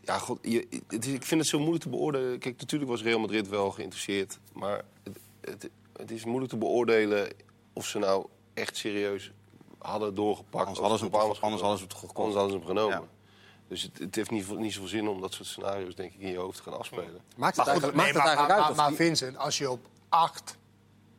[0.00, 2.38] ja, god, je, het is, ik vind het zo moeilijk te beoordelen.
[2.38, 4.38] Kijk, natuurlijk was Real Madrid wel geïnteresseerd.
[4.52, 7.28] Maar het, het, het is moeilijk te beoordelen
[7.72, 9.30] of ze nou echt serieus
[9.78, 10.66] hadden doorgepakt.
[10.66, 12.16] Anders of hadden ze het gekocht.
[12.16, 12.96] Anders hadden ze hem genomen.
[13.00, 13.04] Ja.
[13.68, 16.30] Dus het, het heeft niet, niet zoveel zin om dat soort scenario's denk ik, in
[16.30, 17.20] je hoofd te gaan afspelen.
[17.36, 18.60] Maakt het Maar goed, eigenlijk, nee, maakt het maar, eigenlijk maar, uit?
[18.60, 20.56] maar, of maar die- Vincent, als je op 8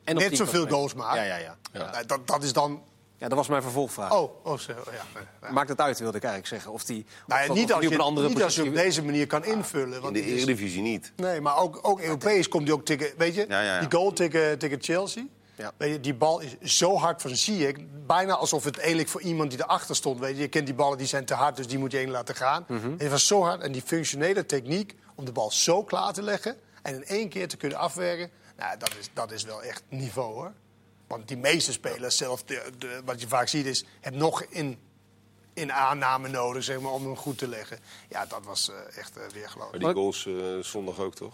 [0.08, 1.38] en net 10 zoveel goals maakt, Ja, ja,
[1.74, 2.04] ja.
[2.06, 2.82] dat, dat is dan...
[3.18, 4.12] ja, dat was mijn vervolgvraag.
[4.14, 5.22] Oh, oh, zo, ja.
[5.42, 5.52] ja.
[5.52, 6.72] Maakt het uit, wilde ik eigenlijk zeggen.
[6.72, 8.74] Of die, Nou ja, of- niet als je, op een andere niet als je op
[8.74, 9.94] deze manier kan invullen.
[9.96, 11.12] In Want de het is- Eredivisie niet.
[11.16, 13.12] Nee, maar ook, ook Europees komt hij ook tegen.
[13.18, 15.24] Weet je, Ja, die goal tegen, tegen Chelsea.
[15.56, 15.72] Ja.
[15.78, 17.76] Weet je, die bal is zo hard van Ziyech.
[18.08, 20.20] Bijna alsof het eigenlijk voor iemand die erachter stond.
[20.20, 22.10] Weet je, je kent die ballen, die zijn te hard, dus die moet je één
[22.10, 22.66] laten gaan.
[22.68, 22.86] Mhm.
[22.86, 23.62] En het was zo hard.
[23.62, 26.56] En die functionele techniek om de bal zo klaar te leggen...
[26.82, 28.30] en in één keer te kunnen afwerken...
[28.58, 30.54] Nou, dat, is, dat is wel echt niveau, hoor.
[31.08, 34.78] Want die meeste spelers, zelf de, de- wat je vaak ziet, is het nog in
[35.54, 37.80] in aanname nodig zeg maar, om hem goed te leggen.
[38.10, 41.34] Ja, dat was eh, echt uh, weer geloof Maar die goals uh, zondag ook, toch?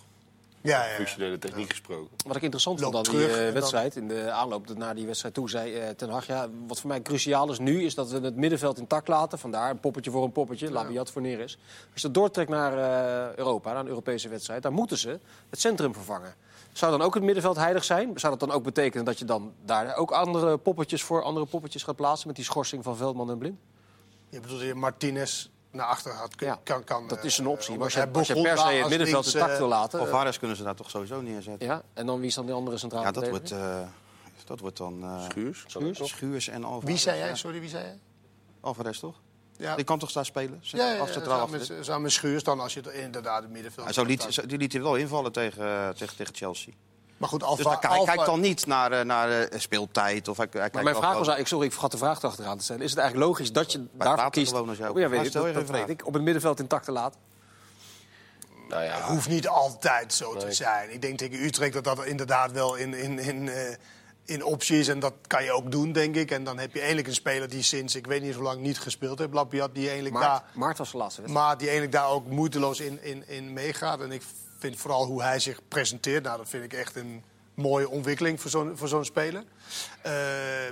[0.61, 2.17] Ja, ja, Functionele techniek gesproken.
[2.25, 5.33] Wat ik interessant Loopt vond aan die eh, wedstrijd, in de aanloop naar die wedstrijd
[5.33, 6.27] toe, zei eh, Ten Hag...
[6.27, 9.39] Ja, wat voor mij cruciaal is nu, is dat we het middenveld intact laten.
[9.39, 11.57] Vandaar een poppetje voor een poppetje, Labiat voor Neres.
[11.93, 14.61] Als je dat doortrekt naar eh, Europa, naar een Europese wedstrijd...
[14.63, 16.35] dan moeten ze het centrum vervangen.
[16.73, 18.19] Zou dan ook het middenveld heilig zijn?
[18.19, 21.83] Zou dat dan ook betekenen dat je dan daar ook andere poppetjes voor andere poppetjes
[21.83, 22.27] gaat plaatsen...
[22.27, 23.59] met die schorsing van Veldman en Blind?
[24.29, 26.35] Je bedoelt dat je Martinez naar achter had.
[26.35, 27.73] Kun, Ja, kan, kan, dat eh, is een optie.
[27.75, 29.99] Maar als je, als per se het middenveld intact eh, wil laten...
[29.99, 31.67] Of eh, Vares kunnen ze daar toch sowieso neerzetten.
[31.67, 33.81] ja, en dan wie is dan die andere centrale Ja, dat wordt, eh,
[34.45, 35.63] dat wordt dan eh, Schuurs?
[35.67, 36.07] Schuurs?
[36.09, 36.85] Schuurs en Alvarez.
[36.85, 37.35] Wie zei jij?
[37.35, 37.99] Sorry, wie zei jij?
[38.59, 39.21] Alvarez, toch?
[39.57, 40.59] Ja, Die kan toch daar spelen?
[40.61, 41.77] ja, ja, Of ja, centraal samen, achterin?
[41.77, 43.87] met, samen met Schuurs dan als je het inderdaad het middenveld...
[43.87, 46.73] Ja, zo liet, zo- die liet hij wel invallen tegen, eh, tegen, tegen Chelsea.
[47.17, 50.27] Maar goed, Dus Alva, hij, hij kijkt dan niet naar, eh, naar eh, speeltijd.
[50.27, 52.63] Of hij, hij Maar mijn vraag was eigenlijk, sorry, ik vergat de vraag achteraan te
[52.63, 52.81] stellen.
[52.81, 54.51] Is het eigenlijk logisch dat je daarvoor kiest?
[54.51, 56.07] gewoon als ook- Oh, ja, weet Maar ik, stel dat, je dat een weet ik.
[56.07, 57.19] Op het middenveld intact te laten.
[58.69, 60.93] Nou ja, hoeft niet altijd zo te zijn.
[60.93, 63.75] Ik denk tegen Utrecht dat dat inderdaad wel in, in, in, eh,
[64.25, 64.87] in optie is.
[64.87, 66.31] En dat kan je ook doen, denk ik.
[66.31, 68.79] En dan heb je eigenlijk een speler die sinds, ik weet niet hoe lang, niet
[68.79, 69.33] gespeeld heeft.
[69.33, 70.43] Lapiat, die eigenlijk Maart, daar...
[70.53, 71.29] Maart was wedstrijd.
[71.29, 74.01] Maar die eigenlijk daar ook moeiteloos in, in, in meegaat.
[74.01, 74.21] En ik
[74.59, 76.23] vind vooral hoe hij zich presenteert.
[76.23, 79.43] Nou, dat vind ik echt een mooie ontwikkeling voor zo'n, voor zo'n speler.
[80.01, 80.11] Eh,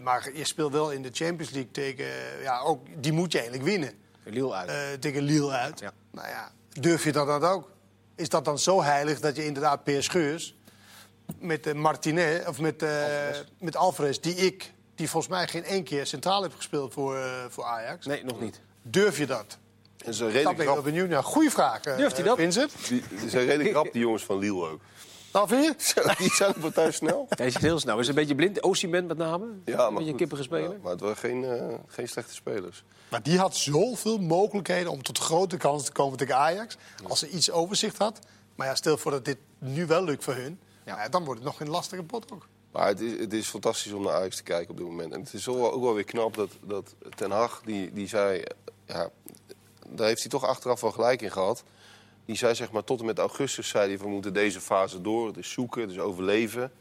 [0.04, 2.06] maar je speelt wel in de Champions League tegen...
[2.42, 3.94] Ja, ook, die moet je eigenlijk winnen.
[4.24, 4.70] Lille uit.
[4.70, 5.80] Eh, tegen Lille uit.
[5.80, 5.92] Ja.
[6.12, 7.72] Nou ja, durf je dat dan ook?
[8.16, 10.56] Is dat dan zo heilig dat je inderdaad Peer Scheurs...
[11.42, 12.90] met eh, Martinez, of met, eh
[13.60, 14.74] met Alvarez, die ik...
[14.96, 18.06] die volgens mij geen één keer centraal heb gespeeld voor, eh, voor Ajax.
[18.06, 18.62] nee, nog niet.
[18.82, 19.58] Durf je dat?
[20.06, 20.84] en ze zijn Dat ben ik wel krap.
[20.84, 21.24] benieuwd naar.
[21.24, 22.38] Goeie vraag, Durft hij dat?
[22.38, 22.72] Vincent.
[22.88, 24.80] Die, die zijn redelijk krap, die jongens van Lille ook.
[25.34, 25.64] Nou, vind
[25.96, 26.14] je?
[26.18, 27.28] Die zijn partij snel.
[27.30, 28.00] Deze is heel snel.
[28.00, 28.62] Is een beetje blind.
[28.62, 29.46] Osimhen met name.
[29.46, 30.18] Ja, een maar beetje een goed.
[30.18, 30.72] kippige speler.
[30.72, 32.84] Ja, maar het waren geen, eh, geen slechte spelers.
[33.10, 36.78] Maar die had zoveel mogelijkheden om tot grote kansen te komen tegen Ajax.
[37.08, 38.20] Als ze iets overzicht had.
[38.56, 40.60] Maar ja, stel voor dat dit nu wel lukt voor hun.
[40.86, 41.02] Ja.
[41.04, 41.10] Ja.
[41.10, 42.48] dan wordt het nog een lastige pot ook.
[42.72, 45.14] Maar het is, het is fantastisch om naar Ajax te kijken op dit moment.
[45.14, 48.40] En het is wel- ook wel weer knap dat, dat Ten Hag, die, die zei...
[48.42, 49.10] eh, Ja,
[49.88, 51.64] daar heeft hij toch achteraf wel gelijk in gehad.
[52.26, 53.98] Die zei zeg maar tot en met augustus zei hij...
[53.98, 56.72] we moeten deze fase door, het is zoeken, het is overleven.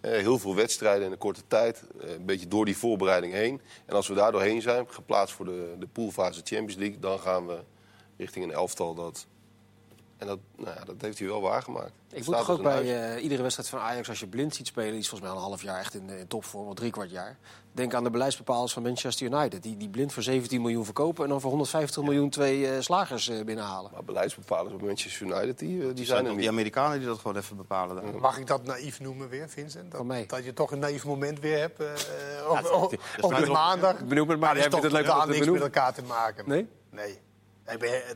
[0.00, 1.82] Eh, heel veel wedstrijden in een korte tijd.
[2.00, 3.60] eh, een beetje door die voorbereiding heen.
[3.86, 6.98] En als we daar doorheen zijn, geplaatst voor de, de poolfase Champions League...
[6.98, 7.58] dan gaan we
[8.16, 9.26] richting een elftal dat...
[10.20, 11.92] En dat, nou ja, dat heeft hij wel waargemaakt.
[12.12, 14.90] Ik moet toch ook bij eh, iedere wedstrijd van Ajax, als je blind ziet spelen,
[14.90, 17.10] die is volgens mij al een half jaar echt in, in topvorm, of drie kwart
[17.10, 17.36] jaar.
[17.72, 19.62] Denk aan de beleidsbepalers van Manchester United.
[19.62, 23.28] Die, die blind voor 17 miljoen verkopen en dan voor 150 miljoen twee eh, slagers
[23.28, 23.90] eh, binnenhalen.
[23.92, 26.40] Maar beleidsbepalers bij Manchester United, die, die, zijn er niet.
[26.40, 27.96] die Amerikanen die dat gewoon even bepalen.
[27.96, 28.20] daar.
[28.20, 29.90] Mag ik dat naïef noemen weer, Vincent?
[29.90, 30.26] Dat, Van mij.
[30.26, 31.80] dat je toch een naïef moment weer hebt.
[31.80, 31.86] eh,
[32.48, 34.04] op op- maandag.
[34.04, 36.48] Benoem het maar, is vindt het leuk te niks met elkaar te maken.
[36.48, 36.68] Nee?
[36.90, 37.18] Nee.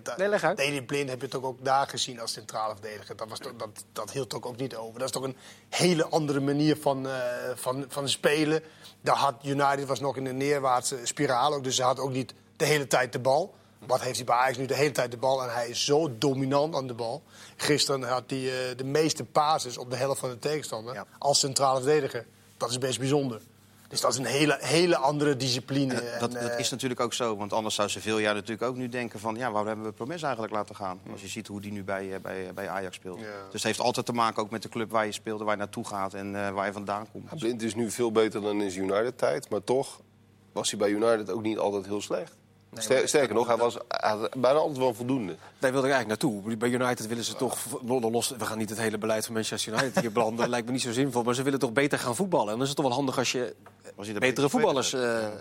[0.03, 0.87] Dat, Nee, leg uit.
[0.87, 3.17] Blind heb je toch ook daar gezien als centrale verdediger.
[3.17, 4.99] Dat, was toch, dat, dat hield toch ook niet over.
[4.99, 5.37] Dat is toch een
[5.69, 7.14] hele andere manier van, eh,
[7.55, 8.62] van, van spelen.
[9.01, 11.55] Daar had United was nog in een neerwaartse spiraal.
[11.55, 13.55] Ook, dus ze had ook niet de hele tijd de bal.
[13.87, 15.43] Wat heeft hij bij Ajax nu de hele tijd de bal?
[15.43, 17.23] En hij is zo dominant aan de bal.
[17.57, 20.95] Gisteren had hij eh, de meeste passes op de helft van de tegenstander.
[20.95, 21.07] Ja.
[21.19, 22.27] Als centrale verdediger.
[22.57, 23.40] Dat is best bijzonder.
[23.88, 25.94] Dus dat is een hele, hele andere discipline.
[25.94, 28.77] En dat, En, dat eh, is natuurlijk ook zo, want anders zou Sevilla natuurlijk ook
[28.77, 29.35] nu denken van...
[29.35, 31.01] ja, waarom hebben we Promes eigenlijk laten gaan?
[31.12, 33.20] Als je ziet hoe die nu bij, eh, bij, bij Ajax speelt.
[33.20, 33.25] Ja.
[33.25, 35.38] Dus het heeft altijd te maken ook met de club waar je speelt...
[35.38, 37.31] en waar je naartoe gaat en eh, waar je vandaan komt.
[37.31, 39.51] Ja, Blind is nu veel beter dan in zijn United-tijd.
[39.51, 40.01] Maar toch
[40.53, 42.37] was hij bij United ook niet altijd heel slecht.
[43.04, 45.34] Sterker nog, hij, was, had bijna altijd wel voldoende.
[45.58, 46.56] Daar wilde ik eigenlijk naartoe.
[46.56, 48.34] Bij United willen ze toch los.
[48.38, 50.37] We gaan niet het hele beleid van Manchester United hier branden.
[50.37, 51.22] Dat lijkt me niet zo zinvol.
[51.22, 52.46] Maar ze willen toch beter gaan voetballen.
[52.48, 53.54] En dan is het toch wel handig als je
[53.96, 54.92] Als je de betere voetballers.
[54.92, 55.32] eh, eh,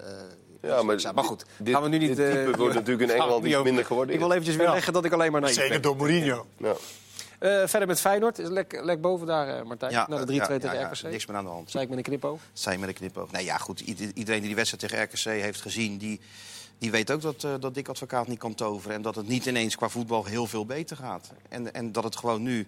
[0.61, 2.15] Ja, maar, ja, maar goed, dit, gaan we nu niet.
[2.15, 4.13] dit type eh, wordt natuurlijk in Engeland niet minder geworden.
[4.13, 4.73] Ik wil eventjes weer Ja.
[4.73, 5.81] leggen dat ik alleen maar naïef Zeker ben.
[5.81, 6.45] door Mourinho.
[6.57, 6.73] Ja.
[7.43, 8.39] Eh, verder met Feyenoord.
[8.39, 9.91] Is lek, lek boven daar, eh, Martijn.
[9.91, 11.01] Ja, de 3-2 ja, tegen RKC.
[11.01, 11.71] niks meer aan de hand.
[11.71, 12.41] Zei ik met een knipoog.
[12.53, 13.31] Zij met een knipoog.
[13.31, 13.79] Nee, ja, goed.
[13.79, 15.97] ieder- Iedereen die die wedstrijd tegen RKC heeft gezien...
[15.97, 16.19] die,
[16.77, 18.95] die weet ook dat, eh, dat Dick Advocaat niet kan toveren.
[18.95, 21.31] En dat het niet ineens qua voetbal heel veel beter gaat.
[21.49, 22.67] En, en dat het gewoon nu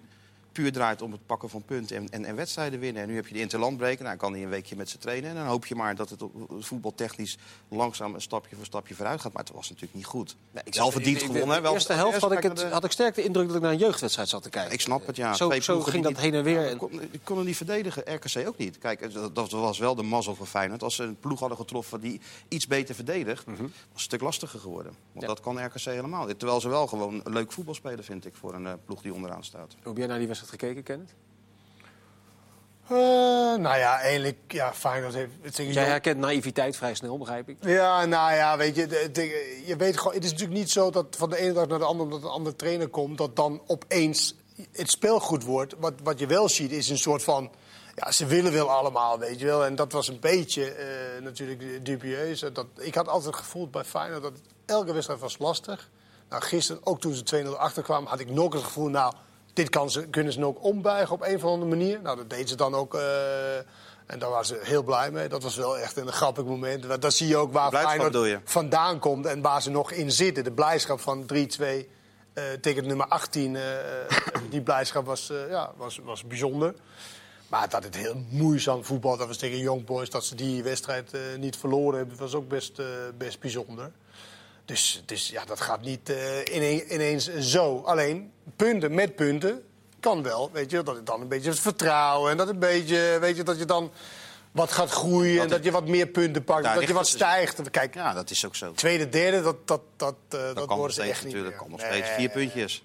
[0.56, 3.02] puur draait om het pakken van punten en, en, en wedstrijden winnen.
[3.02, 4.04] En nu heb je de interlandbreken.
[4.04, 5.30] Nou, kan hij een weekje met ze trainen.
[5.30, 6.22] En dan hoop je maar dat het
[6.58, 7.36] voetbaltechnisch
[7.68, 9.32] langzaam een stapje voor stapje vooruit gaat.
[9.32, 10.36] Maar het was natuurlijk niet goed.
[10.70, 11.56] wel verdiend In gewonnen.
[11.56, 11.62] hè.
[11.62, 13.78] De eerste helft had ik, het, had ik sterk de indruk dat ik naar een
[13.78, 14.72] jeugdwedstrijd zat te kijken.
[14.72, 15.34] Ik snap het, ja.
[15.34, 16.70] Zo, ging dat heen en weer.
[16.70, 18.78] Ik kon, ik kon het niet verdedigen, RKC ook niet.
[18.78, 20.82] Kijk, dat, dat was wel de mazzel voor Feyenoord.
[20.82, 23.44] Als ze een ploeg hadden getroffen die iets beter verdedigt...
[23.44, 24.92] was het een stuk lastiger geworden.
[25.12, 25.26] Want Ja.
[25.26, 26.26] dat kan RKC helemaal.
[26.36, 28.34] Terwijl ze wel gewoon een leuk voetbal spelen, vind ik...
[28.34, 29.76] voor een eh, ploeg die onderaan staat.
[29.82, 31.10] hoe jij naar die wedstrijd gekeken, Kenneth?
[32.88, 32.96] Eh,
[33.58, 35.32] nou ja, eigenlijk, ja, Feyenoord heeft...
[35.42, 37.56] Het Jij herkent naïviteit vrij snel, begrijp ik.
[37.60, 40.90] Ja, nou ja, weet je, de- de- je weet gewoon, het is natuurlijk niet zo
[40.90, 43.62] dat van de ene dag naar de andere, omdat een andere trainer komt, dat dan
[43.66, 44.34] opeens
[44.72, 45.74] het spel goed wordt.
[45.78, 47.50] Wat, wat je wel ziet is een soort van,
[47.94, 49.64] ja, ze willen wel allemaal, weet je wel.
[49.64, 52.40] En dat was een beetje eh, natuurlijk dubieus.
[52.40, 54.32] Dat, ik had altijd het gevoel bij Feyenoord dat
[54.66, 55.90] elke wedstrijd was lastig.
[56.28, 59.12] Nou, gisteren, ook toen ze 2-0 achterkwamen, had ik nog het gevoel, nou,
[59.56, 62.00] dit kan ze, kunnen ze ook ombuigen op een of andere manier.
[62.02, 62.94] Nou, dat deed ze dan ook.
[62.94, 63.56] eh,
[64.06, 65.28] en daar waren ze heel blij mee.
[65.28, 67.00] Dat was wel echt een grappig moment.
[67.00, 68.12] Dan zie je ook waar Feyenoord
[68.44, 70.44] vandaan komt en waar ze nog in zitten.
[70.44, 71.86] De blijdschap van 3-2
[72.32, 73.56] eh, tegen nummer 18.
[73.56, 73.62] eh,
[74.50, 76.74] die blijdschap was, ja, was, was bijzonder.
[77.48, 81.12] Maar dat het heel moeizaam voetbal, dat was tegen Young Boys, dat ze die wedstrijd
[81.38, 82.80] niet verloren hebben, was ook best,
[83.18, 83.92] best bijzonder.
[84.66, 87.82] Dus, dus ja, dat gaat niet eh, ineen- ineens zo.
[87.84, 89.62] Alleen punten met punten
[90.00, 90.50] kan wel.
[90.52, 93.42] Weet je, dat het dan een beetje het vertrouwen en dat een beetje, weet je,
[93.42, 93.90] dat je dan
[94.52, 97.12] wat gaat groeien en dat je wat meer punten pakt, Daar dat je wat dus.
[97.12, 97.70] stijgt.
[97.70, 98.72] Kijk, Ja, dat is ook zo.
[98.72, 101.50] tweede, derde, dat, dat, dat, eh, dat, Dat kan steeds echt niet natuurlijk.
[101.50, 101.58] meer.
[101.62, 102.84] Kan nog steeds Nee, vier puntjes.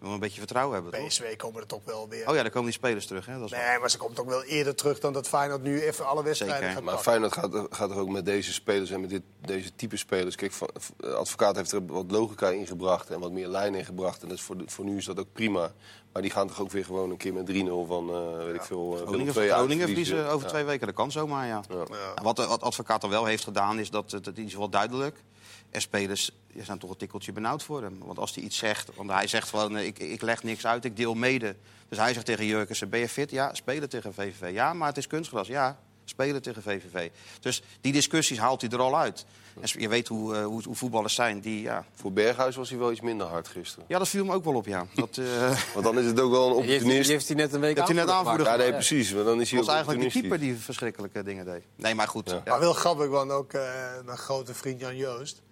[0.00, 1.08] We moeten een beetje vertrouwen hebben, toch?
[1.08, 2.28] PSW komen er toch wel weer.
[2.28, 3.38] Oh ja, dan komen die spelers terug, hè?
[3.38, 6.06] Dat is Nee, maar ze komt ook wel eerder terug dan dat Feyenoord nu even
[6.06, 6.72] alle wedstrijden Zeker.
[6.74, 6.98] gaat Maar.
[6.98, 10.34] Feyenoord gaat, gaat er ook met deze spelers en met dit, deze type spelers...
[10.36, 10.52] Kijk,
[11.00, 14.22] advocaat heeft er wat logica ingebracht en wat meer lijn ingebracht.
[14.22, 15.72] En dat is voor, voor nu is dat ook prima.
[16.12, 18.62] Maar die gaan toch ook weer gewoon een keer met 3-0 van, eh, weet ik
[18.62, 20.52] veel, uh, Groningen, verliezen over Ja.
[20.52, 20.86] twee weken.
[20.86, 21.62] Dat kan zomaar, ja.
[21.68, 22.22] Ja.
[22.22, 25.22] Wat de wat advocaat dan wel heeft gedaan, is dat het het is wel duidelijk.
[25.70, 27.98] En spelers die zijn toch een tikkeltje benauwd voor hem.
[27.98, 30.84] Want als hij iets zegt, want hij zegt gewoon, eh, ik, ik leg niks uit,
[30.84, 31.56] ik deel mede.
[31.88, 33.30] Dus hij zegt tegen Jurkensen, ben je fit?
[33.30, 34.52] Ja, spelen tegen VVV.
[34.52, 35.48] Ja, maar het is kunstgras.
[35.48, 37.10] Ja, spelen tegen VVV.
[37.40, 39.24] Dus die discussies haalt hij er al uit.
[39.60, 41.84] En je weet hoe, eh, hoe, hoe voetballers zijn die, ja...
[41.94, 43.84] Voor Berghuis was hij wel iets minder hard gisteren.
[43.88, 44.86] Ja, dat viel me ook wel op, ja.
[44.94, 47.10] Dat, eh, Want dan is het ook wel een Die heeft, die opportunist.
[47.10, 49.14] heeft hij net een week Dat hij net aanvoerder aanvoerder Ja, nee, precies.
[49.14, 51.62] Maar dan is hij was eigenlijk die keeper die verschrikkelijke dingen deed.
[51.76, 52.30] Nee, maar goed.
[52.30, 52.34] Ja.
[52.34, 52.50] ja.
[52.50, 53.62] Maar wel grappig, want ook eh,
[54.04, 55.42] mijn grote vriend Jan Joost.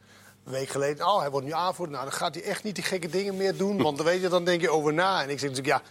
[0.49, 1.95] Een week geleden, oh, hij wordt nu aanvoerder.
[1.95, 3.83] Nou, dan gaat hij echt niet die gekke dingen meer doen.
[3.83, 5.23] Want dan, weet je, dan denk je over na.
[5.23, 5.91] En ik zeg natuurlijk, ja,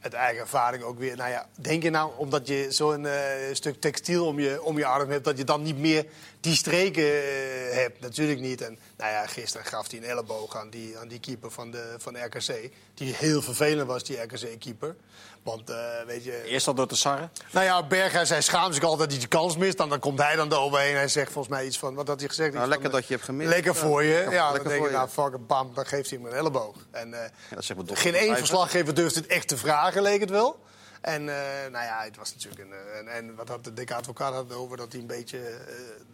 [0.00, 1.16] uit eigen ervaring ook weer.
[1.16, 3.14] Nou ja, denk je nou, omdat je zo'n eh,
[3.52, 5.24] stuk textiel om je, om je arm hebt...
[5.24, 6.06] dat je dan niet meer
[6.46, 8.00] die streken eh, hebt?
[8.00, 8.60] Natuurlijk niet.
[8.60, 11.94] En nou ja, gisteren gaf hij een elleboog aan die, aan die keeper van, de,
[11.98, 12.70] van RKC.
[12.94, 14.96] Die heel vervelend was, die RKC-keeper.
[15.42, 16.44] Want, eh, weet je...
[16.44, 17.30] Eerst al door te sarren.
[17.52, 19.76] Nou ja, Berghuis, hij schaamt zich altijd dat hij de kans mist.
[19.76, 20.94] Dan, dan komt hij dan eroverheen.
[20.94, 21.94] Hij zegt volgens mij iets van...
[21.94, 22.52] Wat had hij gezegd?
[22.52, 23.48] Nou, lekker van, dat je hebt gemist.
[23.48, 24.26] Lekker voor je.
[24.30, 25.70] Ja, dan lekker denk voor je, nou, fuck bam.
[25.74, 26.76] Dan geeft hij hem een elleboog.
[26.90, 30.30] En dat zegt mijn dochter geen één verslaggever durft het echt te vragen, leek het
[30.30, 30.64] wel.
[31.06, 32.72] En eh, nou ja, het was natuurlijk een...
[32.72, 35.54] eh, En, en wat had de dikke advocaat had over dat hij een beetje eh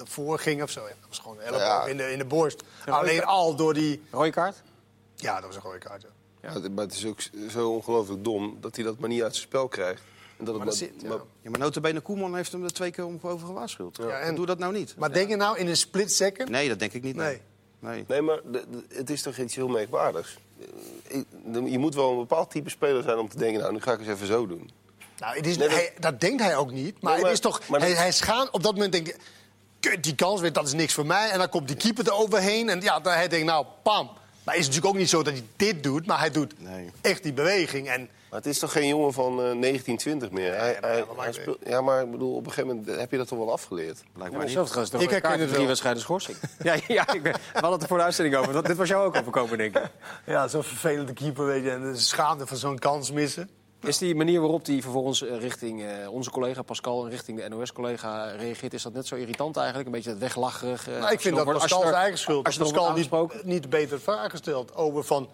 [0.01, 0.81] ervoor ging of zo.
[0.81, 1.87] Ja, dat was gewoon een elleboog Ja.
[1.87, 2.63] in, de, in de borst.
[2.87, 4.03] Alleen al door die...
[4.11, 4.63] Rode kaart?
[5.15, 6.03] Ja, dat was een rode kaart,
[6.43, 6.69] ja.
[6.71, 9.69] Maar het is ook zo ongelooflijk dom dat hij dat maar niet uit zijn spel
[9.69, 10.03] krijgt.
[10.39, 11.09] En dat het Maar dat zit, ja.
[11.09, 13.97] maar- Ja, maar notabene Koeman heeft hem er twee keer om over gewaarschuwd.
[13.97, 14.95] Ja, en- Doe dat nou niet.
[14.97, 16.49] Maar denk je nou in een split second?
[16.49, 17.17] Nee, dat denk ik niet.
[17.17, 17.41] Nee.
[17.79, 17.93] Nee.
[17.95, 18.05] nee.
[18.09, 20.39] Nee, maar de- de- het is toch iets heel merkwaardigs.
[21.69, 23.61] Je moet wel een bepaald type speler zijn om te denken...
[23.61, 24.71] nou, nu ga ik eens even zo doen.
[25.23, 26.93] Nou, het is, Nee, maar- hij, dat denkt hij ook niet.
[27.01, 29.09] Maar, Nee, maar- het is toch, maar dat- hij, hij schaamt, op dat moment denkt
[29.11, 29.19] hij...
[29.81, 31.31] "Kut, die kans, weet, dat is niks voor mij.
[31.31, 32.69] En dan komt die keeper er overheen.
[32.69, 34.07] En ja, dan hij denkt, nou, pam.
[34.45, 36.07] Maar het is natuurlijk ook niet zo dat hij dit doet.
[36.07, 36.91] Maar hij doet Nee.
[37.01, 37.89] echt die beweging.
[37.89, 40.55] En Maar het is toch geen jongen van eh 19, 20 meer?
[40.59, 43.39] Hij, hij, speelt, ja, maar ik bedoel, op een gegeven moment heb je dat toch
[43.39, 44.03] wel afgeleerd?
[44.13, 44.93] Blijkbaar Ja, niet.
[45.03, 46.37] Ik herken het drie wedstrijden schorsing.
[46.63, 48.53] ja, ja ik ben, we hadden het er voor de uitzending over.
[48.53, 49.83] Dat- Dit was jou ook overkomen, denk ik.
[50.27, 51.71] ja, zo'n vervelende keeper, weet je.
[51.71, 53.51] En de schaamte van zo'n kans missen.
[53.83, 57.49] Is die manier waarop hij vervolgens eh, richting eh, onze collega Pascal en richting de
[57.49, 59.87] NOS-collega reageert, is dat net zo irritant eigenlijk?
[59.87, 60.89] Een beetje het weglacherig.
[60.89, 62.47] eh, Nou, ik als je vind dat je Pascal zijn eigen schuld.
[62.47, 63.11] Als je Pascal niet,
[63.45, 65.29] niet beter vragen stelt over van...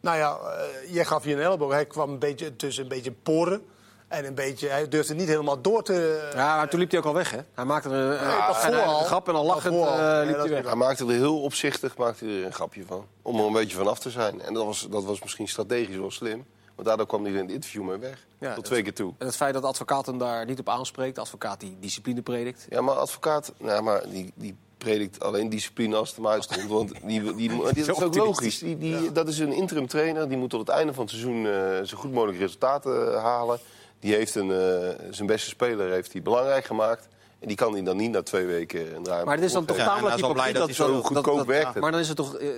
[0.00, 1.72] Nou ja, eh, jij gaf hier een elleboog.
[1.72, 3.62] Hij kwam een beetje tussen een beetje poren.
[4.08, 6.28] En een beetje, hij durfde niet helemaal door te...
[6.34, 7.38] Ja, maar toen liep hij ook al weg, hè?
[7.54, 10.64] Hij maakte er een, grap en al lachend eh, Nee, liep dat hij weg.
[10.64, 13.06] Hij maakte er heel opzichtig maakte er een grapje van.
[13.22, 14.40] Om er een beetje van af te zijn.
[14.40, 16.44] En dat was, dat was misschien strategisch wel slim.
[16.74, 18.26] Want daardoor kwam hij in het interview mee weg.
[18.38, 19.12] Ja, Tot twee keer toe.
[19.18, 22.22] En het feit dat de advocaat hem daar niet op aanspreekt, de advocaat die discipline
[22.22, 22.66] predikt.
[22.68, 26.68] Ja, maar advocaat, nou, maar die, die predikt alleen discipline als het hem uitkomt.
[26.68, 28.58] Want die, die, die, dat is ook logisch.
[28.58, 30.28] Die, die, Dat is een interim trainer.
[30.28, 33.58] Die moet tot het einde van het seizoen eh, zo goed mogelijk resultaten eh, halen.
[34.00, 37.08] Die heeft een, eh, zijn beste speler heeft hij belangrijk gemaakt.
[37.44, 39.64] En die kan hij dan niet na twee weken een draai Maar het is dan
[39.64, 41.74] toch tamelijk is wel hypocriet dat hij zo goedkoop werkt.
[41.80, 42.36] Maar dan is het toch.
[42.36, 42.48] eh,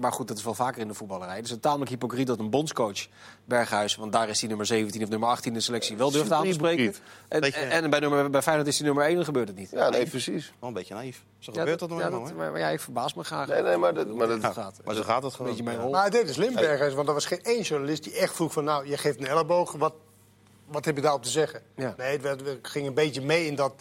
[0.00, 1.36] maar goed, dat is wel vaker in de voetballerij.
[1.36, 3.06] Het is een tamelijk hypocriet dat een bondscoach
[3.44, 6.32] Berghuis, want daar is hij nummer 17 of nummer 18 in de selectie, wel durft
[6.32, 6.94] aan te spreken.
[7.28, 9.70] En, bij, nummer, bij Feyenoord is hij nummer 1 en gebeurt het niet.
[9.70, 10.52] Ja, nee, precies.
[10.60, 11.22] Wel een beetje naïef.
[11.38, 12.10] Zo Ja, gebeurt dat nog hè?
[12.10, 13.48] maar, maar ja, ik verbaas me graag.
[13.48, 14.06] Nee, nee, maar dat-
[14.40, 14.80] gaat.
[14.84, 15.46] Maar zo gaat het Een gewoon.
[15.46, 15.82] beetje mijn Ja.
[15.82, 15.90] rol.
[15.92, 18.64] Maar het deed dus Limbergers, want er was geen één journalist die echt vroeg van...
[18.64, 19.92] nou, je geeft een elleboog, wat
[20.70, 21.62] wat heb je daarop te zeggen?
[21.76, 21.94] Ja.
[21.96, 23.72] Nee, het, werd, het ging een beetje mee in dat,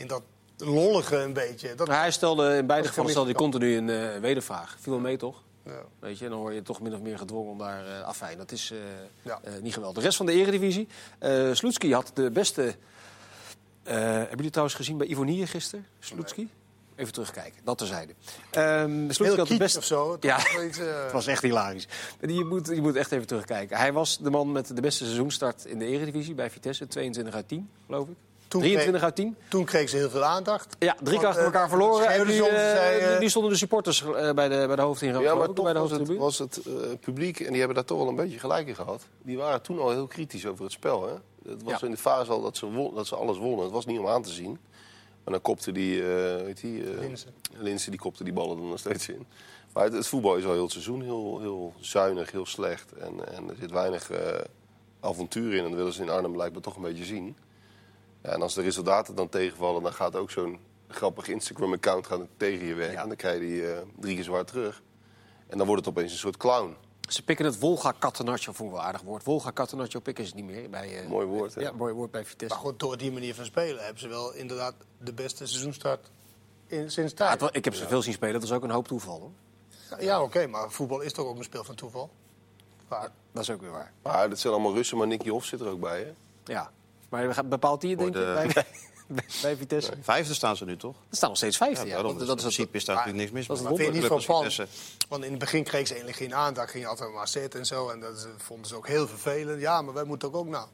[0.00, 0.22] in dat
[0.56, 1.74] lollige een beetje.
[1.74, 4.76] Dat, hij stelde in beide gevallen stelde hij continu een eh, wedervraag.
[4.80, 5.42] Viel wel mee, toch?
[5.64, 5.82] ja.
[5.98, 8.38] Weet je, dan word je toch min of meer gedwongen om daar eh afijn.
[8.38, 8.78] Dat is eh,
[9.22, 9.40] Ja.
[9.60, 9.98] niet geweldig.
[9.98, 10.88] De rest van de eredivisie.
[11.18, 12.74] eh Sloetski had de beste...
[13.82, 15.86] hebben jullie trouwens gezien bij Ivonie gisteren?
[15.98, 16.48] Sloetski?
[16.96, 18.12] Even terugkijken, dat terzijde.
[18.50, 19.78] Ehm Sloetski Heel had de beste...
[19.78, 20.12] of zo.
[20.12, 20.36] Het Ja.
[20.36, 21.88] was iets, Het was echt hilarisch.
[22.20, 23.76] Je moet, je moet echt even terugkijken.
[23.76, 26.86] Hij was de man met de beste seizoenstart in de Eredivisie bij Vitesse.
[26.86, 28.14] 22 uit 10, geloof ik.
[28.50, 29.36] Toen 23 uit 10.
[29.48, 30.76] Toen kreeg ze heel veel aandacht.
[30.78, 32.06] Ja, drie keer achter eh, elkaar verloren.
[32.08, 35.24] En nu, eh, zei, eh, nu stonden de supporters eh, bij, de, bij de hoofdingang.
[35.24, 37.84] Ja, maar bij toch de was het, was het eh, publiek, en die hebben daar
[37.84, 39.06] toch wel een beetje gelijk in gehad.
[39.22, 41.06] Die waren toen al heel kritisch over het spel.
[41.08, 41.12] Hè?
[41.50, 41.86] Het was Ja.
[41.86, 43.64] in de fase al dat ze, won- dat ze alles wonnen.
[43.64, 44.58] Het was niet om aan te zien.
[45.24, 47.30] Maar dan kopte die, eh weet die eh, Linssen.
[47.58, 49.26] Linssen, die kopte die ballen er nog steeds in.
[49.72, 52.92] Maar het, het voetbal is al heel het seizoen heel, heel zuinig, heel slecht.
[52.92, 54.40] En, en er zit weinig eh,
[55.00, 55.58] avontuur in.
[55.64, 57.36] En dat willen ze in Arnhem blijkbaar toch een beetje zien.
[58.22, 60.58] Ja, en als de resultaten dan tegenvallen, dan gaat ook zo'n
[60.88, 62.98] grappig Instagram-account gaan tegen je werken.
[63.00, 64.82] En dan krijg je die eh, drie keer zwaar terug.
[65.46, 66.76] En dan wordt het opeens een soort clown.
[67.08, 67.58] Ze pikken het
[67.98, 69.22] Catenaccio, vond ik wel een aardig woord.
[69.22, 70.70] Volga Catenaccio pikken ze niet meer.
[70.70, 71.60] Bij, eh, Mooi woord, hè?
[71.60, 72.54] Ja, mooi woord bij Vitesse.
[72.54, 76.10] Maar goed, door die manier van spelen hebben ze wel inderdaad de beste seizoenstart
[76.66, 77.40] in, sinds Ja, tijd.
[77.40, 79.20] wa- ik heb ze veel zien spelen, dat is ook een hoop toeval.
[79.20, 80.00] Hoor.
[80.00, 82.10] Ja, oké, maar voetbal is toch ook een spel van toeval?
[82.88, 83.10] Vaak.
[83.32, 83.92] Dat is ook weer waar.
[84.02, 86.12] Maar dat zijn allemaal Russen, maar Nicky Hof zit er ook bij, hè?
[86.52, 86.70] Ja.
[87.10, 88.46] Maar bepaalt die het, denk de- bij,
[89.06, 89.92] bij, bij Vitesse?
[90.00, 90.96] Vijfde staan ze nu toch?
[91.10, 91.86] Er staan nog steeds vijfde.
[91.86, 93.72] Ja, Ja, Dus dat in is principe is daar natuurlijk niks mis dat is mee.
[93.72, 94.42] het vind je niet van als plan?
[94.42, 94.66] Vitesse.
[95.08, 96.70] Want in het begin kreeg ze eigenlijk geen aandacht.
[96.70, 97.88] Ging je altijd maar zitten en zo.
[97.88, 99.60] En dat is- vonden ze ook heel vervelend.
[99.60, 100.66] Ja, maar wij moeten ook ook nou.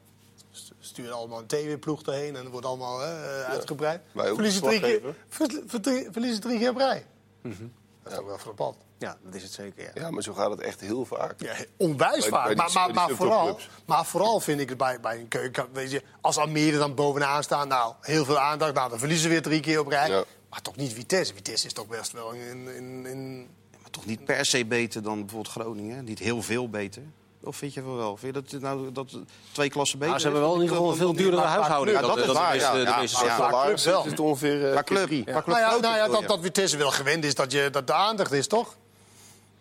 [0.51, 4.01] St- Sturen allemaal een TV-ploeg erheen en het wordt allemaal hè, eh, uitgebreid.
[4.15, 5.63] Ook verliezen, drie keer, verslaggever.
[5.67, 7.05] ver- ver- verliezen drie keer op rij.
[7.41, 7.63] Mhm.
[8.03, 8.75] Dat is ook wel frappant.
[8.99, 9.83] Ja, dat is het zeker.
[9.83, 10.01] Ja.
[10.01, 11.33] Ja, maar zo gaat het echt heel vaak.
[11.41, 12.55] Ja, onwijs Bij- vaak.
[12.55, 15.67] bij die- maar, maar, vooral, maar vooral vind ik het bij, bij een keuken.
[15.73, 18.73] Weet je, als Almere dan bovenaan staan, nou, heel veel aandacht.
[18.73, 20.09] Nou, dan verliezen ze weer drie keer op rij.
[20.09, 20.23] Ja.
[20.49, 21.33] Maar toch niet Vitesse.
[21.33, 22.67] Vitesse is toch best wel in...
[22.75, 23.37] in, in
[23.81, 26.03] Maar toch niet per se beter dan bijvoorbeeld Groningen.
[26.03, 27.01] Niet heel veel beter.
[27.43, 28.17] Of vind je van wel?
[28.17, 29.17] Vind je dat, nou, dat
[29.51, 31.99] twee klassen beter Maar ze hebben wel in ieder geval een veel duurdere maar- huishouding.
[31.99, 33.49] Ja, dat is de waar, ja, de ja, meeste ja.
[33.49, 33.71] wel.
[33.73, 35.09] is het ongeveer eh, keer club.
[35.45, 38.31] nou ja, nou ja dat, dat Vitesse wel gewend is dat, je, dat de aandacht
[38.31, 38.75] is, toch?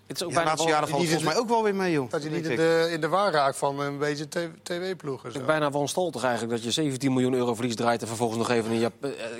[0.06, 1.92] Het is ook Ja, de bijna, laatste jaren valt volgens mij ook wel weer mee,
[1.92, 2.10] joh.
[2.10, 4.28] Dat je niet in de, in de war raakt van een beetje
[4.62, 5.28] tv-ploegen.
[5.28, 8.00] het is bijna van stal toch eigenlijk dat je 17 miljoen euro verlies draait...
[8.00, 8.92] en vervolgens nog even een Jap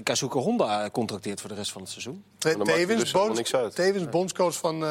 [0.02, 2.24] Kazuka Honda eh, contracteert voor de rest van het seizoen.
[2.38, 3.52] Tevens, dus bonds.
[3.74, 4.84] Tevens bondscoach van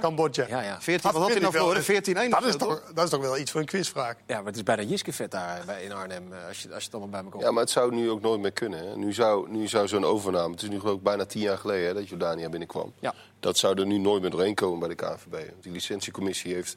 [0.00, 0.46] Cambodja.
[0.48, 0.80] Ja, ja.
[0.80, 2.28] 14, wat had hij nou wel- verloren?
[2.28, 4.14] 14-1 Dat is, toch, dat is toch wel iets voor een quizvraag.
[4.26, 6.94] Ja, maar het is bijna Jiskevet daar bij, in Arnhem, als je, als je het
[6.94, 8.88] allemaal bij elkaar Ja, maar het zou nu ook nooit meer kunnen.
[8.88, 8.96] Hè.
[8.96, 10.50] Nu zou, nu zou zo'n overname...
[10.50, 12.92] Het is nu geloof ik bijna tien jaar geleden hè, dat Jordania binnenkwam.
[13.00, 13.14] Ja.
[13.40, 15.50] Dat zou er nu nooit meer doorheen komen bij de KNVB.
[15.50, 16.76] Want die licentiecommissie heeft,